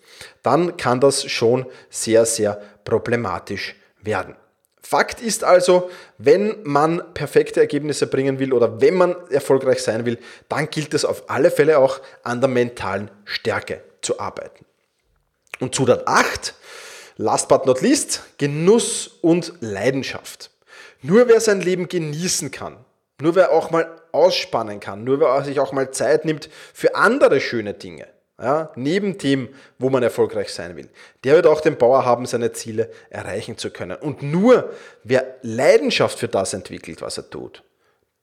dann 0.42 0.76
kann 0.76 1.00
das 1.00 1.24
schon 1.30 1.66
sehr, 1.90 2.26
sehr 2.26 2.62
problematisch 2.84 3.76
werden. 4.02 4.36
Fakt 4.86 5.22
ist 5.22 5.46
also, 5.46 5.90
wenn 6.18 6.62
man 6.64 7.14
perfekte 7.14 7.62
Ergebnisse 7.62 8.06
bringen 8.06 8.38
will 8.40 8.52
oder 8.52 8.82
wenn 8.82 8.96
man 8.96 9.16
erfolgreich 9.32 9.82
sein 9.82 10.06
will, 10.06 10.20
dann 10.50 10.70
gilt 10.70 10.94
es 10.94 11.06
auf 11.06 11.30
alle 11.30 11.52
Fälle 11.52 11.80
auch 11.80 12.02
an 12.24 12.42
der 12.42 12.50
mentalen 12.50 13.10
Stärke 13.24 13.82
zu 14.02 14.20
arbeiten. 14.20 14.66
Und 15.60 15.74
Zutat 15.74 16.06
8, 16.06 16.54
last 17.16 17.48
but 17.48 17.66
not 17.66 17.82
least, 17.82 18.24
Genuss 18.38 19.08
und 19.22 19.54
Leidenschaft. 19.62 20.52
Nur 21.02 21.30
wer 21.30 21.40
sein 21.40 21.62
Leben 21.62 21.88
genießen 21.88 22.52
kann, 22.52 22.78
nur 23.22 23.36
wer 23.36 23.52
auch 23.52 23.72
mal 23.72 24.02
ausspannen 24.12 24.82
kann, 24.82 25.06
nur 25.06 25.22
wer 25.22 25.44
sich 25.46 25.62
auch 25.62 25.72
mal 25.72 25.92
Zeit 25.92 26.26
nimmt 26.26 26.50
für 26.74 26.96
andere 26.96 27.40
schöne 27.40 27.74
Dinge, 27.74 28.08
ja, 28.44 28.72
neben 28.76 29.18
dem, 29.18 29.50
wo 29.80 29.90
man 29.90 30.04
erfolgreich 30.04 30.50
sein 30.54 30.76
will, 30.76 30.90
der 31.24 31.36
wird 31.36 31.48
auch 31.48 31.62
den 31.62 31.78
Bauer 31.78 32.06
haben, 32.06 32.26
seine 32.26 32.52
Ziele 32.52 32.90
erreichen 33.10 33.58
zu 33.58 33.72
können. 33.72 33.98
Und 33.98 34.22
nur 34.22 34.72
wer 35.04 35.38
Leidenschaft 35.42 36.20
für 36.20 36.28
das 36.28 36.54
entwickelt, 36.54 37.02
was 37.02 37.18
er 37.18 37.30
tut, 37.30 37.64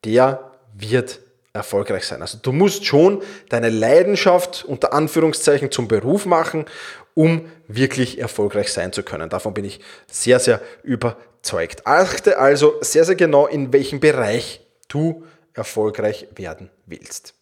der 0.05 0.53
wird 0.75 1.21
erfolgreich 1.53 2.05
sein. 2.05 2.21
Also 2.21 2.39
du 2.41 2.53
musst 2.53 2.85
schon 2.85 3.23
deine 3.49 3.71
Leidenschaft 3.71 4.65
unter 4.65 4.93
Anführungszeichen 4.93 5.71
zum 5.71 5.89
Beruf 5.89 6.27
machen, 6.27 6.67
um 7.15 7.51
wirklich 7.67 8.19
erfolgreich 8.19 8.73
sein 8.73 8.93
zu 8.93 9.03
können. 9.03 9.31
Davon 9.31 9.55
bin 9.55 9.65
ich 9.65 9.81
sehr, 10.07 10.39
sehr 10.39 10.61
überzeugt. 10.83 11.87
Achte 11.87 12.39
also 12.39 12.75
sehr, 12.83 13.05
sehr 13.05 13.17
genau, 13.17 13.47
in 13.47 13.73
welchem 13.73 14.01
Bereich 14.01 14.61
du 14.89 15.25
erfolgreich 15.55 16.29
werden 16.37 16.71
willst. 16.87 17.35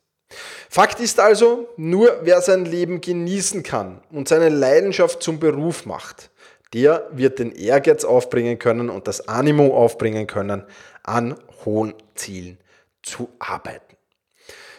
Fakt 0.69 1.01
ist 1.01 1.21
also, 1.21 1.69
nur 1.77 2.21
wer 2.23 2.43
sein 2.43 2.65
Leben 2.65 3.01
genießen 3.01 3.63
kann 3.63 4.03
und 4.11 4.29
seine 4.29 4.51
Leidenschaft 4.51 5.23
zum 5.23 5.41
Beruf 5.41 5.87
macht, 5.87 6.31
der 6.75 7.09
wird 7.13 7.39
den 7.39 7.53
Ehrgeiz 7.53 8.05
aufbringen 8.05 8.59
können 8.59 8.91
und 8.91 9.09
das 9.09 9.27
Animo 9.29 9.75
aufbringen 9.75 10.27
können, 10.27 10.65
an 11.03 11.35
hohen 11.65 11.95
Zielen 12.15 12.59
zu 13.03 13.31
arbeiten. 13.39 13.97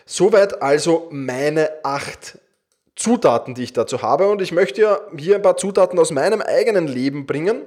Soweit 0.06 0.62
also 0.62 1.08
meine 1.12 1.72
acht 1.84 2.38
Zutaten, 2.96 3.56
die 3.56 3.64
ich 3.64 3.74
dazu 3.74 4.02
habe. 4.02 4.28
Und 4.28 4.42
ich 4.42 4.52
möchte 4.52 4.82
ja 4.82 5.00
hier 5.18 5.36
ein 5.36 5.42
paar 5.42 5.56
Zutaten 5.56 5.98
aus 5.98 6.12
meinem 6.12 6.42
eigenen 6.42 6.86
Leben 6.88 7.26
bringen. 7.26 7.62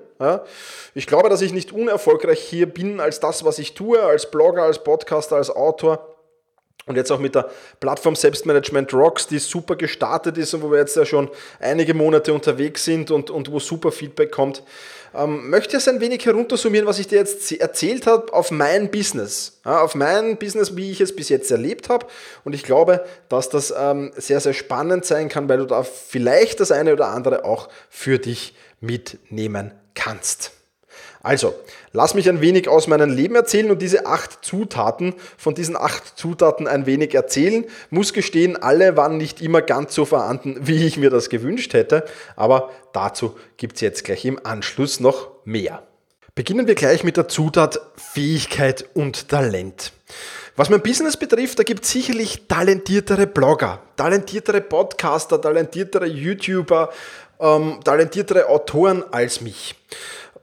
Ich 0.95 1.07
glaube, 1.07 1.31
dass 1.31 1.41
ich 1.41 1.55
nicht 1.55 1.73
unerfolgreich 1.73 2.39
hier 2.39 2.67
bin 2.67 3.01
als 3.01 3.19
das, 3.19 3.43
was 3.43 3.59
ich 3.59 3.75
tue, 3.75 4.01
als 4.03 4.31
Blogger, 4.31 4.65
als 4.65 4.85
Podcaster, 4.85 5.37
als 5.37 5.51
Autor. 5.51 6.12
Und 6.87 6.97
jetzt 6.97 7.13
auch 7.13 7.19
mit 7.19 7.35
der 7.35 7.49
Plattform 7.81 8.17
Selbstmanagement 8.17 8.93
Rocks, 8.93 9.27
die 9.27 9.39
super 9.39 9.77
gestartet 9.77 10.37
ist 10.37 10.53
und 10.55 10.63
wo 10.63 10.71
wir 10.71 10.79
jetzt 10.79 10.97
ja 10.97 11.05
schon 11.05 11.31
einige 11.61 11.95
Monate 11.95 12.33
unterwegs 12.33 12.85
sind 12.85 13.11
und, 13.11 13.31
und 13.31 13.51
wo 13.53 13.61
super 13.61 13.93
Feedback 13.93 14.33
kommt, 14.33 14.63
ähm, 15.15 15.51
möchte 15.51 15.75
jetzt 15.75 15.89
ein 15.89 16.01
wenig 16.01 16.25
heruntersummieren, 16.25 16.87
was 16.87 16.99
ich 16.99 17.07
dir 17.07 17.19
jetzt 17.19 17.53
erzählt 17.53 18.07
habe, 18.07 18.33
auf 18.33 18.51
mein 18.51 18.91
Business. 18.91 19.61
Ja, 19.65 19.83
auf 19.83 19.95
mein 19.95 20.39
Business, 20.39 20.75
wie 20.75 20.91
ich 20.91 21.01
es 21.01 21.15
bis 21.15 21.29
jetzt 21.29 21.51
erlebt 21.51 21.89
habe. 21.89 22.07
Und 22.45 22.55
ich 22.55 22.63
glaube, 22.63 23.05
dass 23.29 23.49
das 23.49 23.73
ähm, 23.77 24.13
sehr, 24.17 24.41
sehr 24.41 24.55
spannend 24.55 25.05
sein 25.05 25.29
kann, 25.29 25.49
weil 25.49 25.59
du 25.59 25.67
da 25.67 25.83
vielleicht 25.83 26.61
das 26.61 26.73
eine 26.73 26.93
oder 26.93 27.09
andere 27.09 27.45
auch 27.45 27.69
für 27.91 28.19
dich 28.19 28.55
mitnehmen 28.81 29.73
kannst. 29.95 30.53
Also, 31.23 31.55
lass 31.93 32.15
mich 32.15 32.29
ein 32.29 32.41
wenig 32.41 32.69
aus 32.69 32.89
meinem 32.89 33.11
Leben 33.11 33.37
erzählen 33.37 33.71
und 33.71 33.81
diese 33.81 34.07
acht 34.07 34.45
Zutaten, 34.45 35.15
von 35.37 35.55
diesen 35.55 35.77
acht 35.77 36.19
Zutaten 36.19 36.67
ein 36.67 36.87
wenig 36.87 37.15
erzählen. 37.15 37.65
Muss 37.91 38.13
gestehen, 38.13 38.61
alle 38.61 38.97
waren 38.97 39.17
nicht 39.17 39.41
immer 39.41 39.63
ganz 39.63 39.95
so 39.95 40.05
vorhanden, 40.05 40.57
wie 40.63 40.85
ich 40.85 40.97
mir 40.97 41.11
das 41.11 41.29
gewünscht 41.31 41.75
hätte, 41.75 42.05
aber 42.35 42.71
dazu 42.93 43.37
gibt 43.57 43.77
es 43.77 43.83
jetzt 43.83 44.05
gleich 44.05 44.25
im 44.25 44.45
Anschluss 44.45 44.99
noch 44.99 45.29
mehr. 45.45 45.83
Beginnen 46.35 46.67
wir 46.67 46.75
gleich 46.75 47.05
mit 47.05 47.17
der 47.17 47.29
Zutat 47.29 47.79
Fähigkeit 47.97 48.87
und 48.95 49.29
Talent. 49.29 49.93
Was 50.57 50.71
mein 50.71 50.83
Business 50.83 51.17
betrifft, 51.17 51.59
da 51.59 51.63
gibt 51.63 51.85
es 51.85 51.93
sicherlich 51.93 52.47
talentiertere 52.49 53.27
Blogger, 53.27 53.81
talentiertere 53.97 54.61
Podcaster, 54.61 55.41
talentiertere 55.41 56.07
YouTuber, 56.07 56.91
ähm, 57.41 57.81
talentiertere 57.85 58.49
Autoren 58.49 59.05
als 59.13 59.41
mich. 59.41 59.75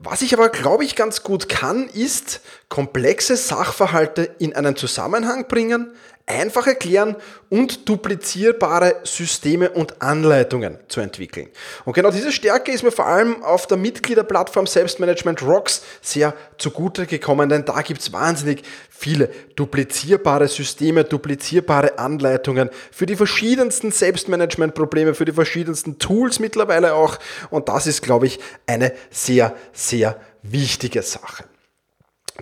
Was 0.02 0.22
ich 0.22 0.32
aber, 0.32 0.48
glaube 0.48 0.82
ich, 0.82 0.96
ganz 0.96 1.22
gut 1.22 1.50
kann, 1.50 1.86
ist 1.86 2.40
komplexe 2.70 3.36
Sachverhalte 3.36 4.22
in 4.38 4.54
einen 4.54 4.74
Zusammenhang 4.74 5.46
bringen, 5.46 5.92
einfach 6.30 6.66
erklären 6.66 7.16
und 7.48 7.88
duplizierbare 7.88 8.96
Systeme 9.02 9.70
und 9.70 10.00
Anleitungen 10.00 10.78
zu 10.88 11.00
entwickeln. 11.00 11.48
Und 11.84 11.94
genau 11.94 12.10
diese 12.10 12.30
Stärke 12.32 12.70
ist 12.70 12.82
mir 12.82 12.92
vor 12.92 13.06
allem 13.06 13.42
auf 13.42 13.66
der 13.66 13.76
Mitgliederplattform 13.76 14.66
Selbstmanagement 14.66 15.42
Rocks 15.42 15.82
sehr 16.00 16.34
zugute 16.58 17.06
gekommen, 17.06 17.48
denn 17.48 17.64
da 17.64 17.82
gibt 17.82 18.00
es 18.00 18.12
wahnsinnig 18.12 18.62
viele 18.88 19.30
duplizierbare 19.56 20.46
Systeme, 20.46 21.04
duplizierbare 21.04 21.98
Anleitungen 21.98 22.70
für 22.92 23.06
die 23.06 23.16
verschiedensten 23.16 23.90
Selbstmanagement-Probleme, 23.90 25.14
für 25.14 25.24
die 25.24 25.32
verschiedensten 25.32 25.98
Tools 25.98 26.38
mittlerweile 26.38 26.94
auch. 26.94 27.18
Und 27.50 27.68
das 27.68 27.86
ist, 27.86 28.02
glaube 28.02 28.26
ich, 28.26 28.38
eine 28.66 28.92
sehr, 29.10 29.56
sehr 29.72 30.20
wichtige 30.42 31.02
Sache. 31.02 31.49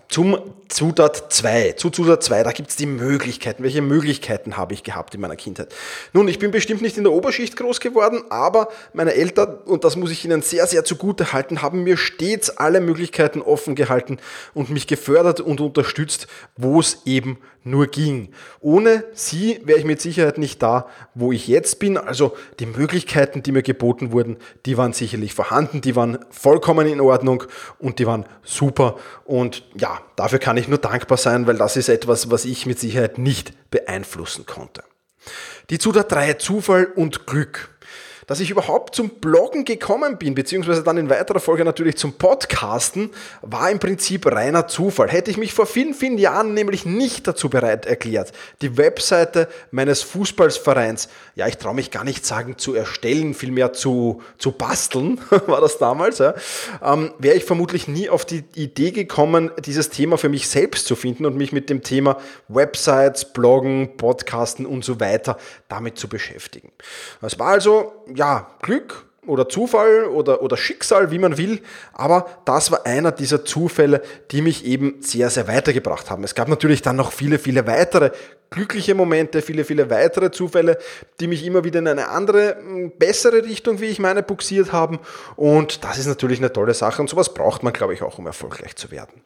Zum 0.09 0.38
Zutat 0.68 1.33
2. 1.33 1.73
Zu 1.73 1.90
Zutat 1.90 2.23
2, 2.23 2.42
da 2.42 2.52
gibt 2.52 2.71
es 2.71 2.76
die 2.76 2.87
Möglichkeiten. 2.87 3.62
Welche 3.62 3.83
Möglichkeiten 3.83 4.57
habe 4.57 4.75
ich 4.75 4.83
gehabt 4.83 5.14
in 5.14 5.21
meiner 5.21 5.37
Kindheit? 5.37 5.75
Nun, 6.12 6.28
ich 6.28 6.38
bin 6.38 6.50
bestimmt 6.50 6.83
nicht 6.83 6.99
in 6.99 7.04
der 7.04 7.12
Oberschicht 7.12 7.57
groß 7.57 7.80
geworden, 7.80 8.23
aber 8.28 8.68
meine 8.92 9.14
Eltern, 9.14 9.57
und 9.64 9.85
das 9.85 9.97
muss 9.97 10.11
ich 10.11 10.25
ihnen 10.25 10.42
sehr, 10.42 10.66
sehr 10.66 10.85
zugute 10.85 11.33
halten, 11.33 11.62
haben 11.62 11.85
mir 11.85 11.97
stets 11.97 12.50
alle 12.50 12.80
Möglichkeiten 12.80 13.40
offen 13.40 13.75
gehalten 13.75 14.18
und 14.54 14.71
mich 14.71 14.87
gefördert 14.87 15.40
und 15.40 15.61
unterstützt, 15.61 16.26
wo 16.57 16.80
es 16.80 17.02
eben 17.07 17.38
nur 17.64 17.87
ging. 17.87 18.30
Ohne 18.61 19.04
sie 19.12 19.61
wäre 19.64 19.78
ich 19.78 19.85
mit 19.85 20.00
Sicherheit 20.00 20.38
nicht 20.38 20.62
da, 20.62 20.87
wo 21.14 21.33
ich 21.33 21.49
jetzt 21.49 21.78
bin. 21.78 21.97
Also 21.97 22.37
die 22.61 22.66
Möglichkeiten, 22.66 23.42
die 23.42 23.52
mir 23.52 23.62
geboten 23.62 24.12
wurden, 24.12 24.38
die 24.66 24.76
waren 24.76 24.92
sicherlich 24.92 25.35
vorhanden, 25.35 25.80
die 25.80 25.97
waren 25.97 26.18
vollkommen 26.30 26.87
in 26.87 27.00
Ordnung 27.00 27.45
und 27.78 27.99
die 27.99 28.07
waren 28.07 28.26
super. 28.42 28.97
Und 29.25 29.64
ja, 29.81 30.01
dafür 30.17 30.39
kann 30.39 30.57
ich 30.57 30.69
nur 30.69 30.79
dankbar 30.79 31.19
sein, 31.19 31.47
weil 31.47 31.57
das 31.57 31.77
ist 31.77 31.89
etwas, 31.89 32.31
was 32.31 32.45
ich 32.45 32.67
mit 32.67 32.79
Sicherheit 32.79 33.19
nicht 33.19 33.71
beeinflussen 33.71 34.47
konnte. 34.47 34.83
Die 35.71 35.79
Zutat 35.79 36.11
3, 36.13 36.35
Zufall 36.35 36.87
und 36.87 37.27
Glück 37.27 37.71
dass 38.29 38.41
ich 38.41 38.51
überhaupt 38.51 38.95
zum 38.95 39.09
Bloggen 39.09 39.65
gekommen 39.65 40.19
bin, 40.19 40.35
beziehungsweise 40.35 40.85
dann 40.85 40.99
in 40.99 41.11
weiterer 41.11 41.41
Folge 41.41 41.65
natürlich 41.65 41.97
zum 41.97 42.13
Podcasten, 42.13 43.11
war 43.41 43.71
im 43.71 43.79
Prinzip 43.81 44.27
reiner 44.27 44.69
Zufall. 44.69 45.09
Hätte 45.09 45.31
ich 45.31 45.39
mich 45.39 45.55
vor 45.55 45.67
vielen, 45.67 45.95
vielen 45.95 46.19
Jahren 46.19 46.53
nämlich 46.55 46.85
nicht 46.85 47.27
dazu 47.27 47.49
bereit 47.49 47.87
erklärt, 47.87 48.33
die 48.61 48.77
Webseite 48.77 49.49
meines 49.71 50.03
Fußballvereins, 50.03 51.09
ja, 51.35 51.49
ich 51.49 51.57
traue 51.57 51.75
mich 51.75 51.91
gar 51.91 52.05
nicht 52.05 52.27
sagen 52.27 52.59
zu 52.59 52.75
erstellen, 52.75 53.33
vielmehr 53.33 53.73
zu, 53.73 54.23
zu 54.37 54.53
basteln, 54.53 55.21
war 55.47 55.63
das 55.63 55.79
damals, 55.79 56.19
ja, 56.19 56.35
ähm, 56.83 57.13
wäre 57.19 57.37
ich 57.37 57.45
vermutlich 57.45 57.89
nie 57.89 58.11
auf 58.11 58.27
die 58.27 58.45
Idee 58.55 58.91
gekommen, 58.91 59.51
dieses 59.65 59.89
Thema 59.89 60.19
für 60.19 60.29
mich 60.29 60.49
selbst 60.49 60.87
zu 60.87 60.97
finden 60.97 61.25
und 61.25 61.37
mich 61.37 61.53
mit 61.53 61.71
dem 61.71 61.83
Thema 61.83 62.19
Websites, 62.49 63.33
Bloggen, 63.33 63.97
Podcasten 63.97 64.67
und 64.67 64.85
so 64.85 65.01
weiter 65.01 65.39
damit 65.69 65.99
zu 65.99 66.09
beschäftigen. 66.09 66.73
Es 67.23 67.39
war 67.39 67.49
also 67.49 68.05
ja, 68.19 68.49
Glück 68.63 69.07
oder 69.27 69.49
Zufall 69.49 70.05
oder, 70.05 70.43
oder 70.43 70.57
Schicksal, 70.57 71.11
wie 71.11 71.19
man 71.19 71.39
will, 71.39 71.61
aber 71.93 72.27
das 72.45 72.71
war 72.73 72.87
einer 72.87 73.13
dieser 73.13 73.45
Zufälle, 73.45 74.03
die 74.31 74.43
mich 74.43 74.65
eben 74.65 74.97
sehr, 75.01 75.31
sehr 75.31 75.47
weitergebracht 75.47 76.11
haben. 76.11 76.25
Es 76.25 76.35
gab 76.35 76.49
natürlich 76.49 76.83
dann 76.83 76.97
noch 76.97 77.13
viele, 77.13 77.39
viele 77.39 77.67
weitere 77.67 78.11
glückliche 78.51 78.95
Momente, 78.95 79.43
viele, 79.43 79.65
viele 79.65 79.91
weitere 79.91 80.31
Zufälle, 80.31 80.79
die 81.21 81.27
mich 81.27 81.45
immer 81.45 81.65
wieder 81.65 81.79
in 81.79 81.89
eine 81.89 82.09
andere, 82.09 82.57
bessere 82.99 83.45
Richtung, 83.45 83.81
wie 83.81 83.87
ich 83.87 83.99
meine, 83.99 84.23
buxiert 84.23 84.73
haben. 84.73 84.99
Und 85.37 85.85
das 85.85 85.99
ist 85.99 86.07
natürlich 86.07 86.39
eine 86.39 86.53
tolle 86.53 86.75
Sache 86.75 87.03
und 87.03 87.09
sowas 87.09 87.35
braucht 87.35 87.63
man, 87.63 87.73
glaube 87.73 87.95
ich, 87.95 88.03
auch, 88.03 88.19
um 88.19 88.27
erfolgreich 88.27 88.77
zu 88.77 88.91
werden. 88.91 89.23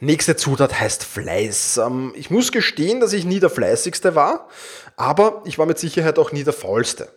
Nächste 0.00 0.36
Zutat 0.36 0.78
heißt 0.78 1.02
Fleiß. 1.02 1.78
Ähm, 1.78 2.12
ich 2.14 2.30
muss 2.30 2.52
gestehen, 2.52 3.00
dass 3.00 3.12
ich 3.12 3.24
nie 3.24 3.40
der 3.40 3.50
Fleißigste 3.50 4.14
war, 4.14 4.48
aber 4.96 5.42
ich 5.44 5.58
war 5.58 5.66
mit 5.66 5.78
Sicherheit 5.78 6.20
auch 6.20 6.30
nie 6.30 6.44
der 6.44 6.52
Faulste. 6.52 7.08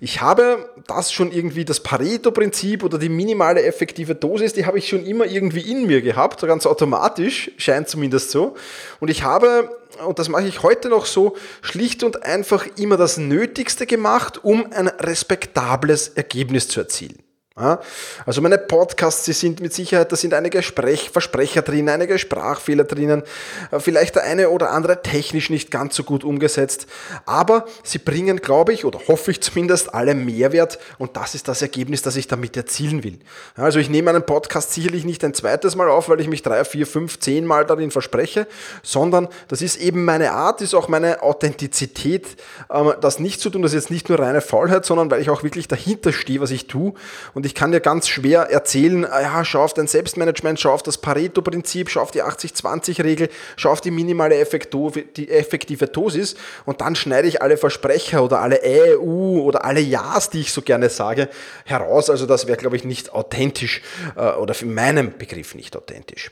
Ich 0.00 0.20
habe 0.20 0.70
das 0.86 1.12
schon 1.12 1.32
irgendwie, 1.32 1.64
das 1.64 1.80
Pareto-Prinzip 1.80 2.84
oder 2.84 2.98
die 2.98 3.08
minimale 3.08 3.62
effektive 3.62 4.14
Dosis, 4.14 4.52
die 4.52 4.66
habe 4.66 4.78
ich 4.78 4.88
schon 4.88 5.04
immer 5.04 5.26
irgendwie 5.26 5.70
in 5.70 5.86
mir 5.86 6.00
gehabt, 6.00 6.40
ganz 6.42 6.64
automatisch, 6.66 7.50
scheint 7.56 7.88
zumindest 7.88 8.30
so. 8.30 8.54
Und 9.00 9.08
ich 9.08 9.24
habe 9.24 9.70
und 10.04 10.18
das 10.18 10.28
mache 10.28 10.46
ich 10.46 10.62
heute 10.62 10.88
noch 10.88 11.06
so, 11.06 11.36
schlicht 11.62 12.02
und 12.02 12.22
einfach 12.22 12.66
immer 12.76 12.96
das 12.96 13.16
Nötigste 13.16 13.86
gemacht, 13.86 14.44
um 14.44 14.70
ein 14.72 14.88
respektables 14.88 16.08
Ergebnis 16.08 16.68
zu 16.68 16.80
erzielen. 16.80 17.25
Also 17.58 18.42
meine 18.42 18.58
Podcasts, 18.58 19.24
die 19.24 19.32
sind 19.32 19.60
mit 19.60 19.72
Sicherheit, 19.72 20.12
da 20.12 20.16
sind 20.16 20.34
einige 20.34 20.62
Sprech 20.62 21.08
Versprecher 21.08 21.62
drin, 21.62 21.88
einige 21.88 22.18
Sprachfehler 22.18 22.84
drinnen, 22.84 23.22
äh, 23.70 23.80
vielleicht 23.80 24.14
der 24.14 24.24
eine 24.24 24.50
oder 24.50 24.72
andere 24.72 25.00
technisch 25.00 25.48
nicht 25.48 25.70
ganz 25.70 25.96
so 25.96 26.04
gut 26.04 26.22
umgesetzt, 26.22 26.86
aber 27.24 27.64
sie 27.82 27.96
bringen, 27.96 28.42
glaube 28.42 28.74
ich, 28.74 28.84
oder 28.84 29.00
hoffe 29.08 29.30
ich 29.30 29.40
zumindest, 29.40 29.94
alle 29.94 30.14
Mehrwert 30.14 30.78
und 30.98 31.16
das 31.16 31.34
ist 31.34 31.48
das 31.48 31.62
Ergebnis, 31.62 32.02
das 32.02 32.16
ich 32.16 32.28
damit 32.28 32.58
erzielen 32.58 33.02
will. 33.02 33.18
Also 33.54 33.78
ich 33.78 33.88
nehme 33.88 34.10
einen 34.10 34.26
Podcast 34.26 34.74
sicherlich 34.74 35.06
nicht 35.06 35.24
ein 35.24 35.32
zweites 35.32 35.76
Mal 35.76 35.88
auf, 35.88 36.10
weil 36.10 36.20
ich 36.20 36.28
mich 36.28 36.42
drei, 36.42 36.62
vier, 36.62 36.86
fünf, 36.86 37.20
zehn 37.20 37.46
Mal 37.46 37.64
darin 37.64 37.90
verspreche, 37.90 38.46
sondern 38.82 39.28
das 39.48 39.62
ist 39.62 39.76
eben 39.76 40.04
meine 40.04 40.32
Art, 40.32 40.60
ist 40.60 40.74
auch 40.74 40.88
meine 40.88 41.22
Authentizität, 41.22 42.36
ähm, 42.70 42.92
das 43.00 43.18
nicht 43.18 43.40
zu 43.40 43.48
tun, 43.48 43.62
das 43.62 43.72
ist 43.72 43.84
jetzt 43.84 43.90
nicht 43.90 44.10
nur 44.10 44.18
reine 44.18 44.42
Faulheit, 44.42 44.84
sondern 44.84 45.10
weil 45.10 45.22
ich 45.22 45.30
auch 45.30 45.42
wirklich 45.42 45.68
dahinter 45.68 46.12
stehe, 46.12 46.42
was 46.42 46.50
ich 46.50 46.66
tue 46.66 46.92
und 47.32 47.45
ich 47.46 47.54
kann 47.54 47.72
dir 47.72 47.80
ganz 47.80 48.08
schwer 48.08 48.50
erzählen, 48.50 49.04
ah 49.04 49.20
ja, 49.20 49.44
schau 49.44 49.62
auf 49.62 49.72
dein 49.72 49.86
Selbstmanagement, 49.86 50.60
schau 50.60 50.72
auf 50.72 50.82
das 50.82 50.98
Pareto-Prinzip, 50.98 51.88
schau 51.88 52.02
auf 52.02 52.10
die 52.10 52.22
80-20-Regel, 52.22 53.28
schau 53.56 53.70
auf 53.70 53.80
die 53.80 53.90
minimale 53.90 54.36
die 54.36 55.30
effektive 55.30 55.86
Dosis 55.86 56.34
und 56.64 56.80
dann 56.80 56.96
schneide 56.96 57.28
ich 57.28 57.42
alle 57.42 57.56
Versprecher 57.56 58.22
oder 58.24 58.40
alle 58.40 58.62
Ä, 58.62 58.96
U 58.96 59.40
oder 59.42 59.64
alle 59.64 59.80
Ja's, 59.80 60.28
die 60.30 60.40
ich 60.40 60.52
so 60.52 60.60
gerne 60.60 60.90
sage, 60.90 61.28
heraus. 61.64 62.10
Also 62.10 62.26
das 62.26 62.46
wäre, 62.46 62.58
glaube 62.58 62.76
ich, 62.76 62.84
nicht 62.84 63.12
authentisch 63.12 63.82
äh, 64.16 64.32
oder 64.32 64.54
für 64.54 64.66
meinen 64.66 65.16
Begriff 65.16 65.54
nicht 65.54 65.76
authentisch. 65.76 66.30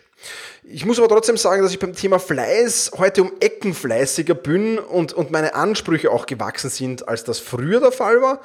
Ich 0.67 0.87
muss 0.87 0.99
aber 0.99 1.09
trotzdem 1.09 1.37
sagen, 1.37 1.63
dass 1.63 1.73
ich 1.73 1.79
beim 1.79 1.93
Thema 1.93 2.19
Fleiß 2.19 2.93
heute 2.97 3.21
um 3.21 3.33
Ecken 3.39 3.75
fleißiger 3.75 4.35
bin 4.35 4.79
und, 4.79 5.13
und 5.13 5.31
meine 5.31 5.55
Ansprüche 5.55 6.11
auch 6.11 6.25
gewachsen 6.25 6.71
sind, 6.71 7.07
als 7.07 7.23
das 7.23 7.39
früher 7.39 7.81
der 7.81 7.93
Fall 7.93 8.23
war. 8.23 8.41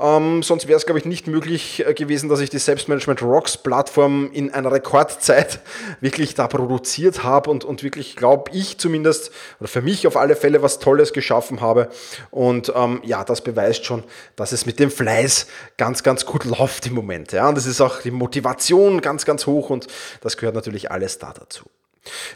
Ähm, 0.00 0.42
sonst 0.42 0.66
wäre 0.68 0.76
es, 0.76 0.86
glaube 0.86 0.98
ich, 0.98 1.04
nicht 1.04 1.26
möglich 1.26 1.86
äh, 1.86 1.94
gewesen, 1.94 2.28
dass 2.28 2.40
ich 2.40 2.50
die 2.50 2.58
Selbstmanagement 2.58 3.22
Rocks 3.22 3.56
Plattform 3.56 4.30
in 4.32 4.52
einer 4.52 4.72
Rekordzeit 4.72 5.60
wirklich 6.00 6.34
da 6.34 6.48
produziert 6.48 7.22
habe 7.22 7.50
und, 7.50 7.64
und 7.64 7.82
wirklich, 7.82 8.16
glaube 8.16 8.50
ich 8.52 8.78
zumindest, 8.78 9.30
oder 9.60 9.68
für 9.68 9.82
mich 9.82 10.06
auf 10.06 10.16
alle 10.16 10.34
Fälle 10.34 10.62
was 10.62 10.78
Tolles 10.78 11.12
geschaffen 11.12 11.60
habe. 11.60 11.88
Und 12.30 12.72
ähm, 12.74 13.00
ja, 13.04 13.22
das 13.22 13.42
beweist 13.42 13.84
schon, 13.84 14.02
dass 14.34 14.52
es 14.52 14.66
mit 14.66 14.80
dem 14.80 14.90
Fleiß 14.90 15.46
ganz, 15.76 16.02
ganz 16.02 16.24
gut 16.24 16.44
läuft 16.58 16.86
im 16.86 16.94
Moment. 16.94 17.32
Ja, 17.32 17.48
und 17.48 17.56
das 17.56 17.66
ist 17.66 17.80
auch 17.80 18.00
die 18.00 18.10
Motivation 18.10 19.00
ganz, 19.00 19.24
ganz 19.24 19.46
hoch 19.46 19.70
und 19.70 19.86
das 20.22 20.36
gehört 20.36 20.54
natürlich 20.54 20.90
alles 20.90 21.18
da 21.18 21.32
dazu. 21.32 21.51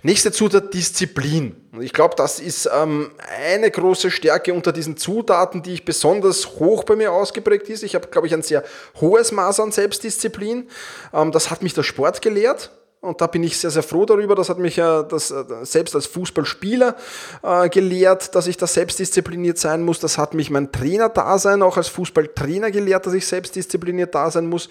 Nächste 0.03 0.31
Zutat 0.31 0.73
Disziplin. 0.73 1.57
Ich 1.81 1.93
glaube, 1.93 2.15
das 2.17 2.39
ist 2.39 2.69
ähm, 2.73 3.11
eine 3.45 3.71
große 3.71 4.13
Stärke 4.13 4.55
unter 4.55 4.73
diesen 4.73 4.97
Zutaten, 4.97 5.63
die 5.63 5.75
ich 5.75 5.85
besonders 5.85 6.59
hoch 6.61 6.85
bei 6.85 6.95
mir 6.95 7.13
ausgeprägt 7.13 7.69
ist. 7.69 7.83
Ich 7.83 7.97
habe, 7.97 8.07
glaube 8.07 8.29
ich, 8.29 8.35
ein 8.35 8.43
sehr 8.43 8.63
hohes 9.01 9.33
Maß 9.33 9.61
an 9.61 9.73
Selbstdisziplin. 9.73 10.69
Ähm, 11.13 11.33
das 11.33 11.51
hat 11.51 11.63
mich 11.63 11.75
der 11.75 11.83
Sport 11.83 12.23
gelehrt. 12.23 12.71
Und 13.07 13.21
da 13.21 13.27
bin 13.27 13.43
ich 13.45 13.57
sehr, 13.59 13.71
sehr 13.71 13.83
froh 13.83 14.05
darüber. 14.05 14.35
Das 14.35 14.49
hat 14.49 14.59
mich 14.59 14.77
ja 14.77 15.03
das, 15.03 15.31
äh, 15.31 15.45
selbst 15.63 15.95
als 15.95 16.07
Fußballspieler 16.07 16.97
äh, 17.43 17.69
gelehrt, 17.69 18.35
dass 18.35 18.47
ich 18.47 18.57
da 18.57 18.67
selbstdiszipliniert 18.67 19.59
sein 19.59 19.85
muss. 19.85 20.01
Das 20.01 20.19
hat 20.19 20.35
mich 20.35 20.51
mein 20.51 20.73
Trainer-Dasein 20.73 21.63
auch 21.63 21.77
als 21.77 21.89
Fußballtrainer 21.89 22.71
gelehrt, 22.71 23.07
dass 23.07 23.15
ich 23.15 23.27
selbstdiszipliniert 23.27 24.15
da 24.15 24.31
sein 24.31 24.49
muss. 24.49 24.69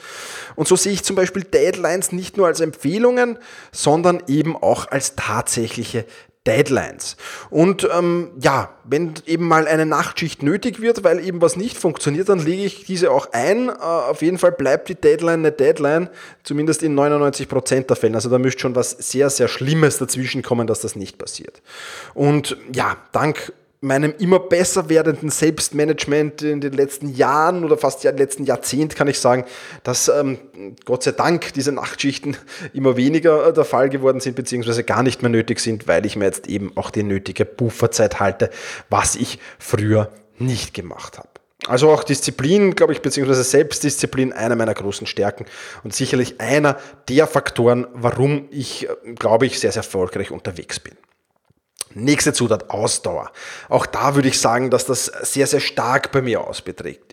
Und 0.55 0.67
so 0.67 0.75
sehe 0.75 0.91
ich 0.91 1.03
zum 1.03 1.15
Beispiel 1.15 1.43
Deadlines 1.43 2.11
nicht 2.11 2.37
nur 2.37 2.47
als 2.47 2.59
Empfehlungen, 2.59 3.39
sondern 3.71 4.21
eben 4.27 4.55
auch 4.55 4.87
als 4.91 5.15
tatsächliche 5.15 6.05
Deadlines. 6.47 7.17
Und 7.49 7.87
ähm, 7.95 8.29
ja, 8.39 8.69
wenn 8.83 9.13
eben 9.25 9.47
mal 9.47 9.67
eine 9.67 9.85
Nachtschicht 9.85 10.43
nötig 10.43 10.79
wird, 10.79 11.03
weil 11.03 11.25
eben 11.25 11.41
was 11.41 11.55
nicht 11.55 11.77
funktioniert, 11.77 12.29
dann 12.29 12.39
lege 12.39 12.63
ich 12.63 12.85
diese 12.85 13.11
auch 13.11 13.31
ein. 13.31 13.69
Äh, 13.69 13.71
auf 13.71 14.21
jeden 14.21 14.37
Fall 14.37 14.51
bleibt 14.51 14.89
die 14.89 14.95
Deadline 14.95 15.39
eine 15.39 15.51
Deadline, 15.51 16.09
zumindest 16.43 16.83
in 16.83 16.97
99% 16.97 17.87
der 17.87 17.95
Fällen. 17.95 18.15
Also 18.15 18.29
da 18.29 18.37
müsste 18.37 18.61
schon 18.61 18.75
was 18.75 18.91
sehr, 18.91 19.29
sehr 19.29 19.47
Schlimmes 19.47 19.97
dazwischen 19.97 20.43
kommen, 20.43 20.67
dass 20.67 20.81
das 20.81 20.95
nicht 20.95 21.17
passiert. 21.17 21.61
Und 22.13 22.57
ja, 22.71 22.97
dank 23.11 23.51
meinem 23.81 24.13
immer 24.17 24.39
besser 24.39 24.89
werdenden 24.89 25.29
Selbstmanagement 25.29 26.41
in 26.41 26.61
den 26.61 26.73
letzten 26.73 27.13
Jahren 27.13 27.63
oder 27.63 27.77
fast 27.77 28.03
ja, 28.03 28.11
letzten 28.11 28.45
Jahrzehnt 28.45 28.95
kann 28.95 29.07
ich 29.07 29.19
sagen, 29.19 29.45
dass 29.83 30.07
ähm, 30.07 30.39
Gott 30.85 31.03
sei 31.03 31.11
Dank 31.11 31.53
diese 31.53 31.71
Nachtschichten 31.71 32.37
immer 32.73 32.97
weniger 32.97 33.47
äh, 33.47 33.53
der 33.53 33.65
Fall 33.65 33.89
geworden 33.89 34.19
sind, 34.19 34.35
beziehungsweise 34.35 34.83
gar 34.83 35.03
nicht 35.03 35.21
mehr 35.21 35.29
nötig 35.29 35.59
sind, 35.59 35.87
weil 35.87 36.05
ich 36.05 36.15
mir 36.15 36.25
jetzt 36.25 36.47
eben 36.47 36.71
auch 36.75 36.89
die 36.89 37.03
nötige 37.03 37.45
Bufferzeit 37.45 38.19
halte, 38.19 38.49
was 38.89 39.15
ich 39.15 39.39
früher 39.59 40.11
nicht 40.39 40.73
gemacht 40.73 41.17
habe. 41.17 41.29
Also 41.67 41.89
auch 41.89 42.03
Disziplin, 42.03 42.75
glaube 42.75 42.93
ich, 42.93 43.01
beziehungsweise 43.01 43.43
Selbstdisziplin, 43.43 44.33
einer 44.33 44.55
meiner 44.55 44.73
großen 44.73 45.07
Stärken 45.07 45.45
und 45.83 45.95
sicherlich 45.95 46.39
einer 46.39 46.77
der 47.09 47.27
Faktoren, 47.27 47.87
warum 47.93 48.47
ich, 48.51 48.87
äh, 48.89 49.13
glaube 49.13 49.45
ich, 49.45 49.59
sehr, 49.59 49.71
sehr 49.71 49.81
erfolgreich 49.81 50.31
unterwegs 50.31 50.79
bin. 50.79 50.95
Nächste 51.97 52.33
Zutat, 52.33 52.69
Ausdauer. 52.69 53.31
Auch 53.69 53.85
da 53.85 54.15
würde 54.15 54.27
ich 54.27 54.39
sagen, 54.39 54.69
dass 54.69 54.85
das 54.85 55.05
sehr, 55.05 55.47
sehr 55.47 55.61
stark 55.61 56.11
bei 56.11 56.21
mir 56.21 56.41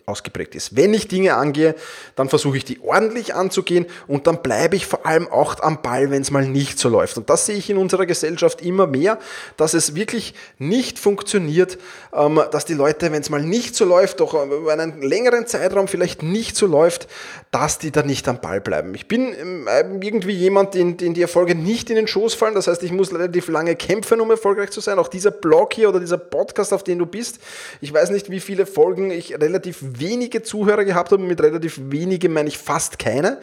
ausgeprägt 0.05 0.55
ist. 0.55 0.75
Wenn 0.75 0.93
ich 0.93 1.07
Dinge 1.07 1.35
angehe, 1.35 1.75
dann 2.15 2.29
versuche 2.29 2.57
ich 2.57 2.65
die 2.65 2.79
ordentlich 2.81 3.33
anzugehen 3.35 3.85
und 4.07 4.27
dann 4.27 4.41
bleibe 4.41 4.75
ich 4.75 4.85
vor 4.85 5.05
allem 5.05 5.27
auch 5.27 5.59
am 5.61 5.81
Ball, 5.81 6.11
wenn 6.11 6.21
es 6.21 6.31
mal 6.31 6.45
nicht 6.45 6.77
so 6.77 6.89
läuft. 6.89 7.17
Und 7.17 7.29
das 7.29 7.45
sehe 7.45 7.55
ich 7.55 7.69
in 7.69 7.77
unserer 7.77 8.05
Gesellschaft 8.05 8.61
immer 8.61 8.87
mehr, 8.87 9.19
dass 9.57 9.73
es 9.73 9.95
wirklich 9.95 10.33
nicht 10.57 10.99
funktioniert, 10.99 11.77
ähm, 12.13 12.41
dass 12.51 12.65
die 12.65 12.73
Leute, 12.73 13.11
wenn 13.11 13.21
es 13.21 13.29
mal 13.29 13.41
nicht 13.41 13.75
so 13.75 13.85
läuft, 13.85 14.19
doch 14.19 14.33
über 14.33 14.73
einen 14.73 15.01
längeren 15.01 15.47
Zeitraum 15.47 15.87
vielleicht 15.87 16.21
nicht 16.21 16.55
so 16.55 16.67
läuft, 16.67 17.07
dass 17.51 17.79
die 17.79 17.91
da 17.91 18.03
nicht 18.03 18.27
am 18.27 18.41
Ball 18.41 18.59
bleiben. 18.59 18.93
Ich 18.95 19.07
bin 19.07 19.33
ähm, 19.39 20.01
irgendwie 20.01 20.33
jemand, 20.33 20.73
den, 20.73 20.97
den 20.97 21.13
die 21.13 21.21
Erfolge 21.21 21.55
nicht 21.55 21.89
in 21.89 21.95
den 21.95 22.07
Schoß 22.07 22.33
fallen. 22.33 22.55
Das 22.55 22.67
heißt, 22.67 22.83
ich 22.83 22.91
muss 22.91 23.13
relativ 23.13 23.47
lange 23.47 23.75
kämpfen, 23.75 24.19
um 24.19 24.29
erfolgreich 24.31 24.71
zu 24.71 24.81
sein. 24.81 24.99
Auch 24.99 25.07
dieser 25.07 25.31
Blog 25.31 25.73
hier 25.73 25.89
oder 25.89 25.99
dieser 25.99 26.17
Podcast, 26.17 26.73
auf 26.73 26.83
den 26.83 26.99
du 26.99 27.05
bist, 27.05 27.39
ich 27.79 27.93
weiß 27.93 28.09
nicht, 28.09 28.29
wie 28.29 28.39
viele 28.39 28.65
Folgen 28.65 29.11
ich 29.11 29.39
relativ 29.39 29.92
wenige 29.99 30.43
Zuhörer 30.43 30.85
gehabt 30.85 31.11
habe. 31.11 31.23
Mit 31.23 31.41
relativ 31.41 31.79
wenige 31.83 32.29
meine 32.29 32.49
ich 32.49 32.57
fast 32.57 32.99
keine. 32.99 33.39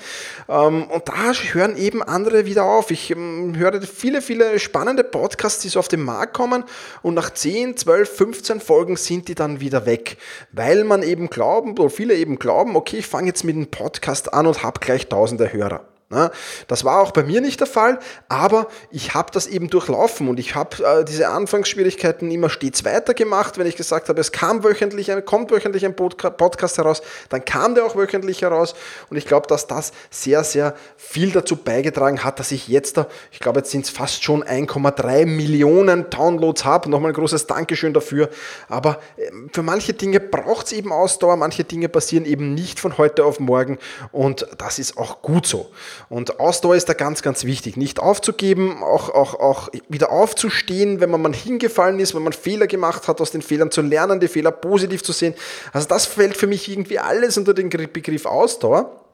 Ähm, 0.48 0.84
und 0.84 1.08
da 1.08 1.32
hören 1.52 1.76
eben 1.76 2.02
andere 2.02 2.46
wieder 2.46 2.64
auf. 2.64 2.90
Ich 2.90 3.10
ähm, 3.10 3.56
höre 3.56 3.80
viele, 3.82 4.22
viele 4.22 4.58
spannende 4.58 5.04
Podcasts, 5.04 5.62
die 5.62 5.68
so 5.68 5.78
auf 5.78 5.88
den 5.88 6.02
Markt 6.02 6.34
kommen 6.34 6.64
und 7.02 7.14
nach 7.14 7.30
10, 7.30 7.76
12, 7.76 8.16
15 8.16 8.60
Folgen 8.60 8.96
sind 8.96 9.28
die 9.28 9.34
dann 9.34 9.60
wieder 9.60 9.86
weg, 9.86 10.16
weil 10.52 10.84
man 10.84 11.02
eben 11.02 11.30
glauben, 11.30 11.72
oder 11.78 11.90
viele 11.90 12.14
eben 12.14 12.38
glauben, 12.38 12.76
okay, 12.76 12.98
ich 12.98 13.06
fange 13.06 13.28
jetzt 13.28 13.44
mit 13.44 13.56
einem 13.56 13.66
Podcast 13.66 14.32
an 14.32 14.46
und 14.46 14.62
habe 14.62 14.80
gleich 14.80 15.08
tausende 15.08 15.52
Hörer. 15.52 15.89
Ne? 16.12 16.32
Das 16.66 16.84
war 16.84 17.00
auch 17.00 17.12
bei 17.12 17.22
mir 17.22 17.40
nicht 17.40 17.60
der 17.60 17.68
Fall, 17.68 18.00
aber 18.28 18.66
ich 18.90 19.14
habe 19.14 19.30
das 19.32 19.46
eben 19.46 19.70
durchlaufen 19.70 20.26
und 20.26 20.40
ich 20.40 20.56
habe 20.56 20.84
äh, 20.84 21.04
diese 21.04 21.28
Anfangsschwierigkeiten 21.28 22.32
immer 22.32 22.50
stets 22.50 22.84
weitergemacht. 22.84 23.58
Wenn 23.58 23.68
ich 23.68 23.76
gesagt 23.76 24.08
habe, 24.08 24.20
es 24.20 24.32
kam 24.32 24.64
wöchentlich, 24.64 25.08
kommt 25.24 25.52
wöchentlich 25.52 25.86
ein 25.86 25.94
Podcast 25.94 26.78
heraus, 26.78 27.02
dann 27.28 27.44
kam 27.44 27.76
der 27.76 27.84
auch 27.84 27.94
wöchentlich 27.94 28.42
heraus 28.42 28.74
und 29.08 29.18
ich 29.18 29.24
glaube, 29.24 29.46
dass 29.46 29.68
das 29.68 29.92
sehr, 30.10 30.42
sehr 30.42 30.74
viel 30.96 31.30
dazu 31.30 31.54
beigetragen 31.54 32.24
hat, 32.24 32.40
dass 32.40 32.50
ich 32.50 32.66
jetzt 32.66 32.96
da, 32.96 33.06
ich 33.30 33.38
glaube, 33.38 33.60
jetzt 33.60 33.70
sind 33.70 33.84
es 33.84 33.90
fast 33.90 34.24
schon 34.24 34.42
1,3 34.42 35.26
Millionen 35.26 36.10
Downloads 36.10 36.64
habe. 36.64 36.90
Nochmal 36.90 37.12
ein 37.12 37.14
großes 37.14 37.46
Dankeschön 37.46 37.94
dafür. 37.94 38.30
Aber 38.68 38.98
ähm, 39.16 39.48
für 39.52 39.62
manche 39.62 39.92
Dinge 39.92 40.18
braucht 40.18 40.66
es 40.66 40.72
eben 40.72 40.90
Ausdauer, 40.90 41.36
manche 41.36 41.62
Dinge 41.62 41.88
passieren 41.88 42.24
eben 42.24 42.52
nicht 42.52 42.80
von 42.80 42.98
heute 42.98 43.24
auf 43.24 43.38
morgen 43.38 43.78
und 44.10 44.48
das 44.58 44.80
ist 44.80 44.98
auch 44.98 45.22
gut 45.22 45.46
so. 45.46 45.70
Und 46.08 46.40
Ausdauer 46.40 46.76
ist 46.76 46.88
da 46.88 46.94
ganz, 46.94 47.22
ganz 47.22 47.44
wichtig. 47.44 47.76
Nicht 47.76 48.00
aufzugeben, 48.00 48.82
auch, 48.82 49.08
auch, 49.10 49.34
auch 49.34 49.68
wieder 49.88 50.10
aufzustehen, 50.10 51.00
wenn 51.00 51.10
man 51.10 51.22
mal 51.22 51.34
hingefallen 51.34 52.00
ist, 52.00 52.14
wenn 52.14 52.22
man 52.22 52.32
Fehler 52.32 52.66
gemacht 52.66 53.08
hat, 53.08 53.20
aus 53.20 53.30
den 53.30 53.42
Fehlern 53.42 53.70
zu 53.70 53.82
lernen, 53.82 54.20
die 54.20 54.28
Fehler 54.28 54.50
positiv 54.50 55.02
zu 55.02 55.12
sehen. 55.12 55.34
Also 55.72 55.88
das 55.88 56.06
fällt 56.06 56.36
für 56.36 56.46
mich 56.46 56.68
irgendwie 56.68 56.98
alles 56.98 57.36
unter 57.36 57.54
den 57.54 57.68
Begriff 57.68 58.26
Ausdauer. 58.26 59.04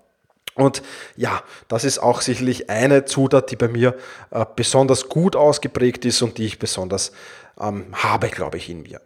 Und 0.55 0.83
ja, 1.17 1.43
das 1.69 1.85
ist 1.85 1.99
auch 1.99 2.23
sicherlich 2.23 2.71
eine 2.71 3.05
Zutat, 3.05 3.51
die 3.51 3.57
bei 3.57 3.69
mir 3.69 3.95
äh, 4.31 4.45
besonders 4.57 5.09
gut 5.09 5.37
ausgeprägt 5.37 6.05
ist 6.07 6.23
und 6.23 6.39
die 6.39 6.47
ich 6.47 6.59
besonders 6.59 7.13
ähm, 7.61 7.87
habe, 7.93 8.29
glaube 8.29 8.57
ich, 8.57 8.71
in 8.71 8.83
mir. 8.83 9.01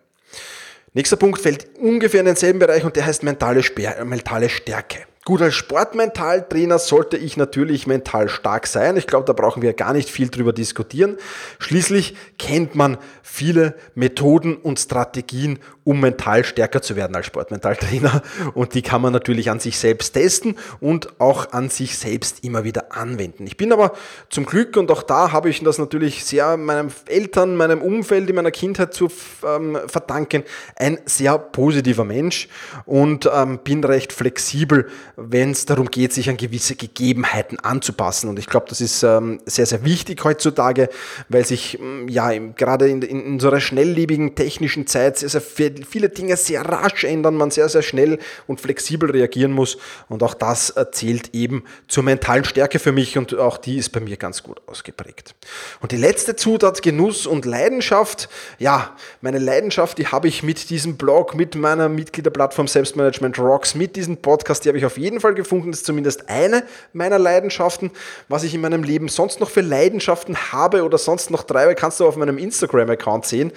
Nächster 0.92 1.16
Punkt 1.16 1.40
fällt 1.40 1.76
ungefähr 1.78 2.20
in 2.20 2.26
denselben 2.26 2.60
Bereich 2.60 2.84
und 2.84 2.94
der 2.96 3.06
heißt 3.06 3.22
mentale, 3.22 3.62
mentale 4.04 4.48
Stärke. 4.48 5.06
Gut, 5.26 5.42
als 5.42 5.54
Sportmentaltrainer 5.54 6.78
sollte 6.78 7.18
ich 7.18 7.37
natürlich 7.37 7.87
mental 7.87 8.30
stark 8.30 8.66
sein. 8.66 8.96
Ich 8.96 9.06
glaube, 9.06 9.26
da 9.26 9.35
brauchen 9.35 9.61
wir 9.61 9.74
gar 9.74 9.92
nicht 9.92 10.09
viel 10.09 10.30
drüber 10.30 10.54
diskutieren. 10.54 11.18
Schließlich 11.59 12.16
kennt 12.38 12.74
man 12.74 12.96
viele 13.22 13.74
Methoden 13.94 14.56
und 14.56 14.80
Strategien, 14.80 15.59
um 15.85 16.00
mental 16.00 16.42
stärker 16.44 16.80
zu 16.80 16.96
werden 16.96 17.14
als 17.14 17.26
Sportmentaltrainer. 17.26 18.22
Und 18.54 18.72
die 18.74 18.80
kann 18.80 19.02
man 19.02 19.12
natürlich 19.12 19.50
an 19.50 19.61
sich 19.61 19.78
selbst 19.78 20.12
testen 20.12 20.56
und 20.80 21.20
auch 21.20 21.52
an 21.52 21.68
sich 21.68 21.98
selbst 21.98 22.42
immer 22.42 22.64
wieder 22.64 22.96
anwenden. 22.96 23.46
Ich 23.46 23.59
bin 23.59 23.74
aber 23.74 23.92
zum 24.30 24.46
Glück, 24.46 24.78
und 24.78 24.90
auch 24.90 25.02
da 25.02 25.33
habe 25.33 25.50
ich 25.50 25.62
das 25.62 25.76
natürlich 25.76 26.24
sehr 26.24 26.56
meinen 26.56 26.90
Eltern, 27.06 27.56
meinem 27.56 27.83
Umfeld 27.83 28.30
in 28.30 28.37
meiner 28.37 28.52
Kindheit 28.52 28.94
zu 28.94 29.09
ähm, 29.46 29.78
verdanken, 29.87 30.44
ein 30.76 30.98
sehr 31.04 31.38
positiver 31.38 32.04
Mensch 32.04 32.48
und 32.87 33.28
ähm, 33.30 33.59
bin 33.59 33.85
recht 33.85 34.14
flexibel 34.14 34.88
wenn 35.22 35.50
es 35.50 35.66
darum 35.66 35.90
geht, 35.90 36.12
sich 36.12 36.30
an 36.30 36.37
gewisse 36.37 36.74
Gegebenheiten 36.74 37.59
anzupassen. 37.61 38.30
Und 38.30 38.38
ich 38.38 38.46
glaube, 38.46 38.66
das 38.68 38.80
ist 38.80 39.02
ähm, 39.02 39.40
sehr, 39.44 39.66
sehr 39.66 39.85
wichtig 39.85 40.24
heutzutage, 40.24 40.88
weil 41.28 41.44
sich 41.44 41.78
ähm, 41.78 42.09
ja 42.09 42.30
gerade 42.30 42.88
in, 42.88 43.02
in, 43.02 43.24
unserer 43.24 43.61
schnelllebigen 43.61 44.35
technischen 44.35 44.87
Zeit 44.87 45.18
sehr, 45.18 45.28
sehr 45.28 45.40
viele 45.40 46.09
Dinge 46.09 46.37
sehr 46.37 46.62
rasch 46.62 47.04
ändern, 47.04 47.37
man 47.37 47.50
sehr, 47.50 47.68
sehr 47.68 47.83
schnell 47.83 48.18
und 48.46 48.61
flexibel 48.61 49.11
reagieren 49.11 49.52
muss. 49.52 49.78
Und 50.09 50.22
auch 50.22 50.35
das 50.35 50.74
zählt 50.92 51.35
eben 51.35 51.64
zur 51.88 52.02
mentalen 52.02 52.44
Stärke 52.44 52.78
für 52.78 52.92
mich 52.92 53.18
und 53.18 53.35
auch 53.35 53.59
die 53.59 53.76
ist 53.76 53.90
bei 53.90 54.00
mir 54.00 54.16
ganz 54.16 54.42
gut 54.42 54.61
ausgeprägt. 54.66 55.35
Und 55.80 55.92
die 55.92 55.96
letzte 55.96 56.37
Zutat, 56.37 56.83
Genuss 56.83 57.26
und 57.26 57.44
Leidenschaft. 57.44 58.28
Ja, 58.59 58.96
meine 59.20 59.38
Leidenschaft, 59.38 59.98
die 59.98 60.06
habe 60.06 60.28
ich 60.28 60.42
mit 60.42 60.70
diesem 60.70 60.96
Blog, 60.96 61.35
mit 61.35 61.54
meiner 61.54 61.88
Mitgliederplattform 61.88 62.68
Selbstmanagement 62.68 63.38
Rocks, 63.38 63.74
mit 63.74 63.96
diesem 63.96 64.16
Podcast, 64.16 64.64
die 64.64 64.68
habe 64.68 64.78
ich 64.78 64.87
auf 64.87 64.98
jeden 64.98 65.09
jeden 65.10 65.20
Fall 65.20 65.34
gefunden, 65.34 65.70
das 65.70 65.80
ist 65.80 65.86
zumindest 65.86 66.28
eine 66.28 66.64
meiner 66.92 67.18
Leidenschaften. 67.18 67.90
Was 68.28 68.44
ich 68.44 68.54
in 68.54 68.60
meinem 68.60 68.82
Leben 68.82 69.08
sonst 69.08 69.40
noch 69.40 69.50
für 69.50 69.60
Leidenschaften 69.60 70.36
habe 70.52 70.84
oder 70.84 70.98
sonst 70.98 71.30
noch 71.30 71.42
treibe, 71.42 71.74
kannst 71.74 72.00
du 72.00 72.06
auf 72.06 72.16
meinem 72.16 72.38
Instagram-Account 72.38 73.26
sehen. 73.26 73.52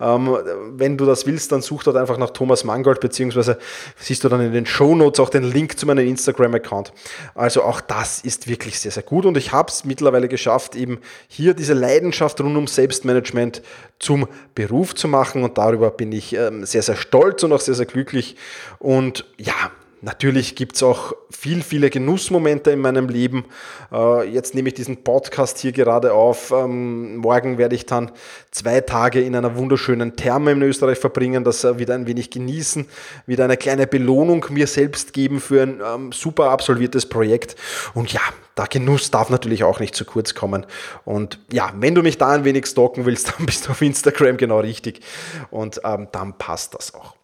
Ähm, 0.00 0.36
wenn 0.72 0.96
du 0.96 1.06
das 1.06 1.26
willst, 1.26 1.50
dann 1.52 1.62
such 1.62 1.82
dort 1.84 1.96
einfach 1.96 2.18
nach 2.18 2.30
Thomas 2.30 2.64
Mangold, 2.64 3.00
beziehungsweise 3.00 3.58
siehst 3.96 4.22
du 4.22 4.28
dann 4.28 4.40
in 4.40 4.52
den 4.52 4.66
Show 4.66 4.94
Notes 4.94 5.20
auch 5.20 5.30
den 5.30 5.42
Link 5.42 5.78
zu 5.78 5.86
meinem 5.86 6.06
Instagram-Account. 6.06 6.92
Also 7.34 7.62
auch 7.62 7.80
das 7.80 8.20
ist 8.20 8.48
wirklich 8.48 8.78
sehr, 8.78 8.92
sehr 8.92 9.02
gut 9.02 9.24
und 9.26 9.36
ich 9.36 9.52
habe 9.52 9.70
es 9.70 9.84
mittlerweile 9.84 10.28
geschafft, 10.28 10.76
eben 10.76 11.00
hier 11.26 11.54
diese 11.54 11.74
Leidenschaft 11.74 12.40
rund 12.40 12.56
um 12.56 12.66
Selbstmanagement 12.66 13.62
zum 13.98 14.28
Beruf 14.54 14.94
zu 14.94 15.08
machen 15.08 15.42
und 15.42 15.58
darüber 15.58 15.90
bin 15.90 16.12
ich 16.12 16.34
ähm, 16.34 16.64
sehr, 16.64 16.82
sehr 16.82 16.96
stolz 16.96 17.42
und 17.42 17.52
auch 17.52 17.60
sehr, 17.60 17.74
sehr 17.74 17.86
glücklich. 17.86 18.36
Und 18.78 19.24
ja, 19.38 19.54
Natürlich 20.00 20.54
gibt 20.54 20.76
es 20.76 20.82
auch 20.84 21.12
viel, 21.28 21.62
viele 21.62 21.90
Genussmomente 21.90 22.70
in 22.70 22.80
meinem 22.80 23.08
Leben. 23.08 23.46
Äh, 23.92 24.28
jetzt 24.30 24.54
nehme 24.54 24.68
ich 24.68 24.74
diesen 24.74 25.02
Podcast 25.02 25.58
hier 25.58 25.72
gerade 25.72 26.12
auf. 26.12 26.52
Ähm, 26.52 27.16
morgen 27.16 27.58
werde 27.58 27.74
ich 27.74 27.84
dann 27.84 28.12
zwei 28.52 28.80
Tage 28.80 29.20
in 29.20 29.34
einer 29.34 29.56
wunderschönen 29.56 30.14
Therme 30.14 30.52
in 30.52 30.62
Österreich 30.62 30.98
verbringen, 30.98 31.42
das 31.42 31.64
wieder 31.78 31.94
ein 31.94 32.06
wenig 32.06 32.30
genießen, 32.30 32.86
wieder 33.26 33.44
eine 33.44 33.56
kleine 33.56 33.88
Belohnung 33.88 34.46
mir 34.50 34.68
selbst 34.68 35.12
geben 35.12 35.40
für 35.40 35.62
ein 35.62 35.80
ähm, 35.84 36.12
super 36.12 36.50
absolviertes 36.50 37.06
Projekt. 37.06 37.56
Und 37.94 38.12
ja, 38.12 38.22
der 38.56 38.66
Genuss 38.68 39.10
darf 39.10 39.30
natürlich 39.30 39.64
auch 39.64 39.80
nicht 39.80 39.96
zu 39.96 40.04
kurz 40.04 40.34
kommen. 40.34 40.64
Und 41.04 41.40
ja, 41.52 41.72
wenn 41.76 41.96
du 41.96 42.02
mich 42.02 42.18
da 42.18 42.30
ein 42.30 42.44
wenig 42.44 42.66
stalken 42.66 43.04
willst, 43.04 43.28
dann 43.36 43.46
bist 43.46 43.66
du 43.66 43.70
auf 43.72 43.82
Instagram 43.82 44.36
genau 44.36 44.60
richtig. 44.60 45.00
Und 45.50 45.80
ähm, 45.84 46.06
dann 46.12 46.38
passt 46.38 46.74
das 46.74 46.94
auch. 46.94 47.16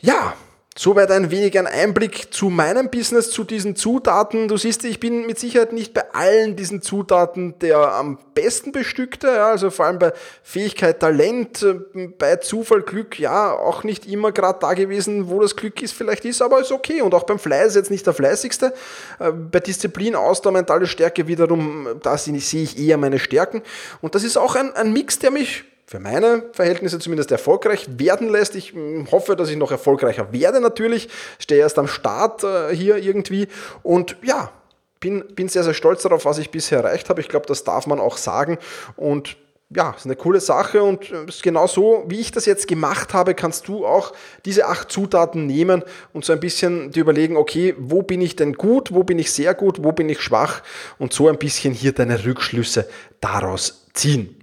Ja, 0.00 0.34
Soweit 0.78 1.10
ein 1.10 1.30
wenig 1.30 1.58
ein 1.58 1.66
Einblick 1.66 2.34
zu 2.34 2.50
meinem 2.50 2.90
Business, 2.90 3.30
zu 3.30 3.44
diesen 3.44 3.76
Zutaten. 3.76 4.46
Du 4.46 4.58
siehst, 4.58 4.84
ich 4.84 5.00
bin 5.00 5.26
mit 5.26 5.38
Sicherheit 5.38 5.72
nicht 5.72 5.94
bei 5.94 6.12
allen 6.12 6.54
diesen 6.54 6.82
Zutaten 6.82 7.58
der 7.60 7.78
am 7.94 8.18
besten 8.34 8.72
bestückte, 8.72 9.28
ja, 9.28 9.48
also 9.48 9.70
vor 9.70 9.86
allem 9.86 9.98
bei 9.98 10.12
Fähigkeit, 10.42 11.00
Talent, 11.00 11.62
äh, 11.62 12.08
bei 12.18 12.36
Zufall, 12.36 12.82
Glück, 12.82 13.18
ja, 13.18 13.52
auch 13.52 13.84
nicht 13.84 14.04
immer 14.04 14.32
gerade 14.32 14.58
da 14.60 14.74
gewesen, 14.74 15.30
wo 15.30 15.40
das 15.40 15.56
Glück 15.56 15.80
ist, 15.80 15.92
vielleicht 15.92 16.26
ist, 16.26 16.42
aber 16.42 16.60
ist 16.60 16.72
okay. 16.72 17.00
Und 17.00 17.14
auch 17.14 17.24
beim 17.24 17.38
Fleiß 17.38 17.74
jetzt 17.74 17.90
nicht 17.90 18.06
der 18.06 18.12
fleißigste. 18.12 18.74
Äh, 19.18 19.32
bei 19.32 19.60
Disziplin, 19.60 20.14
Ausdauer, 20.14 20.52
mentale 20.52 20.86
Stärke 20.86 21.26
wiederum, 21.26 21.88
da 22.02 22.18
sehe 22.18 22.36
ich 22.36 22.78
eher 22.78 22.98
meine 22.98 23.18
Stärken. 23.18 23.62
Und 24.02 24.14
das 24.14 24.24
ist 24.24 24.36
auch 24.36 24.54
ein, 24.56 24.76
ein 24.76 24.92
Mix, 24.92 25.18
der 25.18 25.30
mich 25.30 25.64
für 25.86 26.00
meine 26.00 26.44
Verhältnisse 26.52 26.98
zumindest 26.98 27.30
erfolgreich 27.30 27.86
werden 27.96 28.28
lässt. 28.28 28.56
Ich 28.56 28.72
hm, 28.72 29.08
hoffe, 29.12 29.36
dass 29.36 29.48
ich 29.48 29.56
noch 29.56 29.70
erfolgreicher 29.70 30.32
werde 30.32 30.60
natürlich. 30.60 31.08
Stehe 31.38 31.60
erst 31.60 31.78
am 31.78 31.86
Start 31.86 32.42
äh, 32.42 32.74
hier 32.74 32.96
irgendwie. 32.96 33.46
Und 33.84 34.16
ja, 34.22 34.50
bin, 34.98 35.24
bin 35.34 35.48
sehr, 35.48 35.62
sehr 35.62 35.74
stolz 35.74 36.02
darauf, 36.02 36.24
was 36.24 36.38
ich 36.38 36.50
bisher 36.50 36.78
erreicht 36.78 37.08
habe. 37.08 37.20
Ich 37.20 37.28
glaube, 37.28 37.46
das 37.46 37.62
darf 37.62 37.86
man 37.86 38.00
auch 38.00 38.16
sagen. 38.16 38.58
Und 38.96 39.36
ja, 39.70 39.94
ist 39.96 40.06
eine 40.06 40.16
coole 40.16 40.40
Sache 40.40 40.82
und 40.82 41.10
äh, 41.10 41.26
genau 41.42 41.66
so, 41.66 42.04
wie 42.08 42.20
ich 42.20 42.30
das 42.30 42.46
jetzt 42.46 42.68
gemacht 42.68 43.14
habe, 43.14 43.34
kannst 43.34 43.66
du 43.68 43.84
auch 43.84 44.12
diese 44.44 44.66
acht 44.66 44.90
Zutaten 44.90 45.46
nehmen 45.46 45.82
und 46.12 46.24
so 46.24 46.32
ein 46.32 46.40
bisschen 46.40 46.92
dir 46.92 47.00
überlegen, 47.00 47.36
okay, 47.36 47.74
wo 47.78 48.02
bin 48.02 48.20
ich 48.20 48.36
denn 48.36 48.54
gut, 48.54 48.92
wo 48.92 49.02
bin 49.02 49.18
ich 49.18 49.32
sehr 49.32 49.54
gut, 49.54 49.82
wo 49.82 49.90
bin 49.92 50.08
ich 50.08 50.20
schwach 50.20 50.62
und 50.98 51.12
so 51.12 51.28
ein 51.28 51.38
bisschen 51.38 51.74
hier 51.74 51.92
deine 51.92 52.24
Rückschlüsse 52.24 52.88
daraus 53.20 53.86
ziehen. 53.92 54.35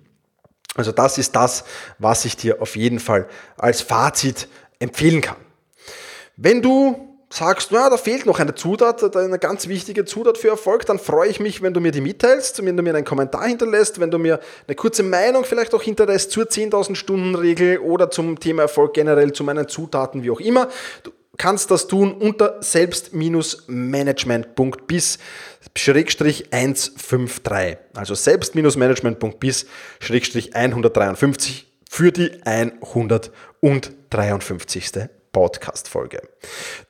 Also 0.75 0.91
das 0.91 1.17
ist 1.17 1.35
das, 1.35 1.63
was 1.99 2.25
ich 2.25 2.35
dir 2.35 2.61
auf 2.61 2.75
jeden 2.75 2.99
Fall 2.99 3.27
als 3.57 3.81
Fazit 3.81 4.47
empfehlen 4.79 5.21
kann. 5.21 5.37
Wenn 6.35 6.61
du 6.61 7.13
sagst, 7.29 7.69
na, 7.71 7.89
da 7.89 7.97
fehlt 7.97 8.25
noch 8.25 8.39
eine 8.39 8.53
Zutat, 8.53 9.15
eine 9.15 9.39
ganz 9.39 9.67
wichtige 9.67 10.05
Zutat 10.05 10.37
für 10.37 10.49
Erfolg, 10.49 10.85
dann 10.85 10.99
freue 10.99 11.29
ich 11.29 11.39
mich, 11.39 11.63
wenn 11.63 11.73
du 11.73 11.79
mir 11.79 11.91
die 11.91 12.01
mitteilst, 12.01 12.63
wenn 12.63 12.77
du 12.77 12.83
mir 12.83 12.93
einen 12.93 13.05
Kommentar 13.05 13.47
hinterlässt, 13.47 13.99
wenn 13.99 14.11
du 14.11 14.19
mir 14.19 14.39
eine 14.67 14.75
kurze 14.75 15.01
Meinung 15.01 15.43
vielleicht 15.43 15.73
auch 15.73 15.81
hinterlässt 15.81 16.31
zur 16.31 16.45
10.000 16.45 16.95
Stunden 16.95 17.33
Regel 17.33 17.79
oder 17.79 18.11
zum 18.11 18.39
Thema 18.39 18.63
Erfolg 18.63 18.93
generell, 18.93 19.33
zu 19.33 19.43
meinen 19.43 19.67
Zutaten, 19.67 20.21
wie 20.21 20.29
auch 20.29 20.39
immer. 20.39 20.69
Du 21.01 21.11
kannst 21.37 21.71
das 21.71 21.87
tun 21.87 22.13
unter 22.13 22.61
selbst-management.bis 22.61 25.17
153. 25.75 27.77
Also 27.95 28.15
selbst-management.bis 28.15 29.65
153 30.53 31.67
für 31.89 32.11
die 32.11 32.31
153. 32.43 35.09
Podcast-Folge. 35.31 36.32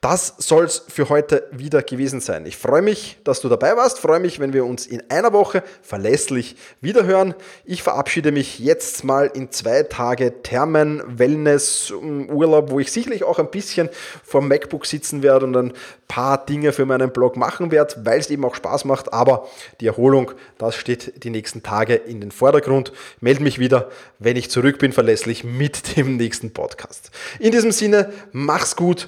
Das 0.02 0.34
soll 0.38 0.66
es 0.66 0.84
für 0.88 1.10
heute 1.10 1.48
wieder 1.52 1.82
gewesen 1.82 2.20
sein. 2.20 2.46
Ich 2.46 2.58
freue 2.58 2.82
mich, 2.82 3.18
dass 3.24 3.42
du 3.42 3.50
dabei 3.50 3.78
warst, 3.78 4.00
freue 4.00 4.20
mich, 4.20 4.39
wenn 4.39 4.54
wir 4.54 4.66
uns 4.66 4.86
in 4.86 5.04
einer 5.10 5.34
Woche 5.34 5.63
verlässlich 5.82 6.56
wiederhören. 6.82 7.34
Ich 7.66 7.84
verabschiede 7.84 8.32
mich 8.32 8.60
jetzt 8.60 9.04
mal 9.04 9.32
in 9.34 9.52
zwei 9.52 9.84
Tage 9.84 10.42
Thermen, 10.44 11.02
Wellness, 11.06 11.92
Urlaub, 11.92 12.72
wo 12.72 12.80
ich 12.80 12.92
sicherlich 12.92 13.24
auch 13.24 13.39
ein 13.39 13.52
bisschen 13.52 13.89
vor 14.24 14.42
dem 14.42 14.50
MacBook 14.50 14.86
sitzen 14.86 15.24
werde 15.24 15.46
und 15.46 15.56
ein 15.56 15.74
paar 16.08 16.46
Dinge 16.46 16.74
für 16.74 16.86
meinen 16.86 17.12
Blog 17.12 17.38
machen 17.38 17.72
werde, 17.72 17.96
weil 18.04 18.20
es 18.20 18.30
eben 18.30 18.46
auch 18.46 18.56
Spaß 18.56 18.86
macht. 18.86 19.13
Aber 19.13 19.48
die 19.80 19.88
Erholung, 19.88 20.32
das 20.58 20.76
steht 20.76 21.24
die 21.24 21.30
nächsten 21.30 21.63
Tage 21.63 21.96
in 21.96 22.22
den 22.22 22.32
Vordergrund. 22.32 22.92
Melde 23.20 23.44
mich 23.44 23.58
wieder, 23.58 23.89
wenn 24.20 24.36
ich 24.36 24.52
zurück 24.52 24.80
bin, 24.80 24.92
verlässlich 24.92 25.44
mit 25.44 25.98
dem 25.98 26.18
nächsten 26.18 26.52
Podcast. 26.52 27.12
In 27.39 27.52
diesem 27.52 27.72
Sinne, 27.72 28.12
mach's 28.32 28.76
gut 28.76 29.08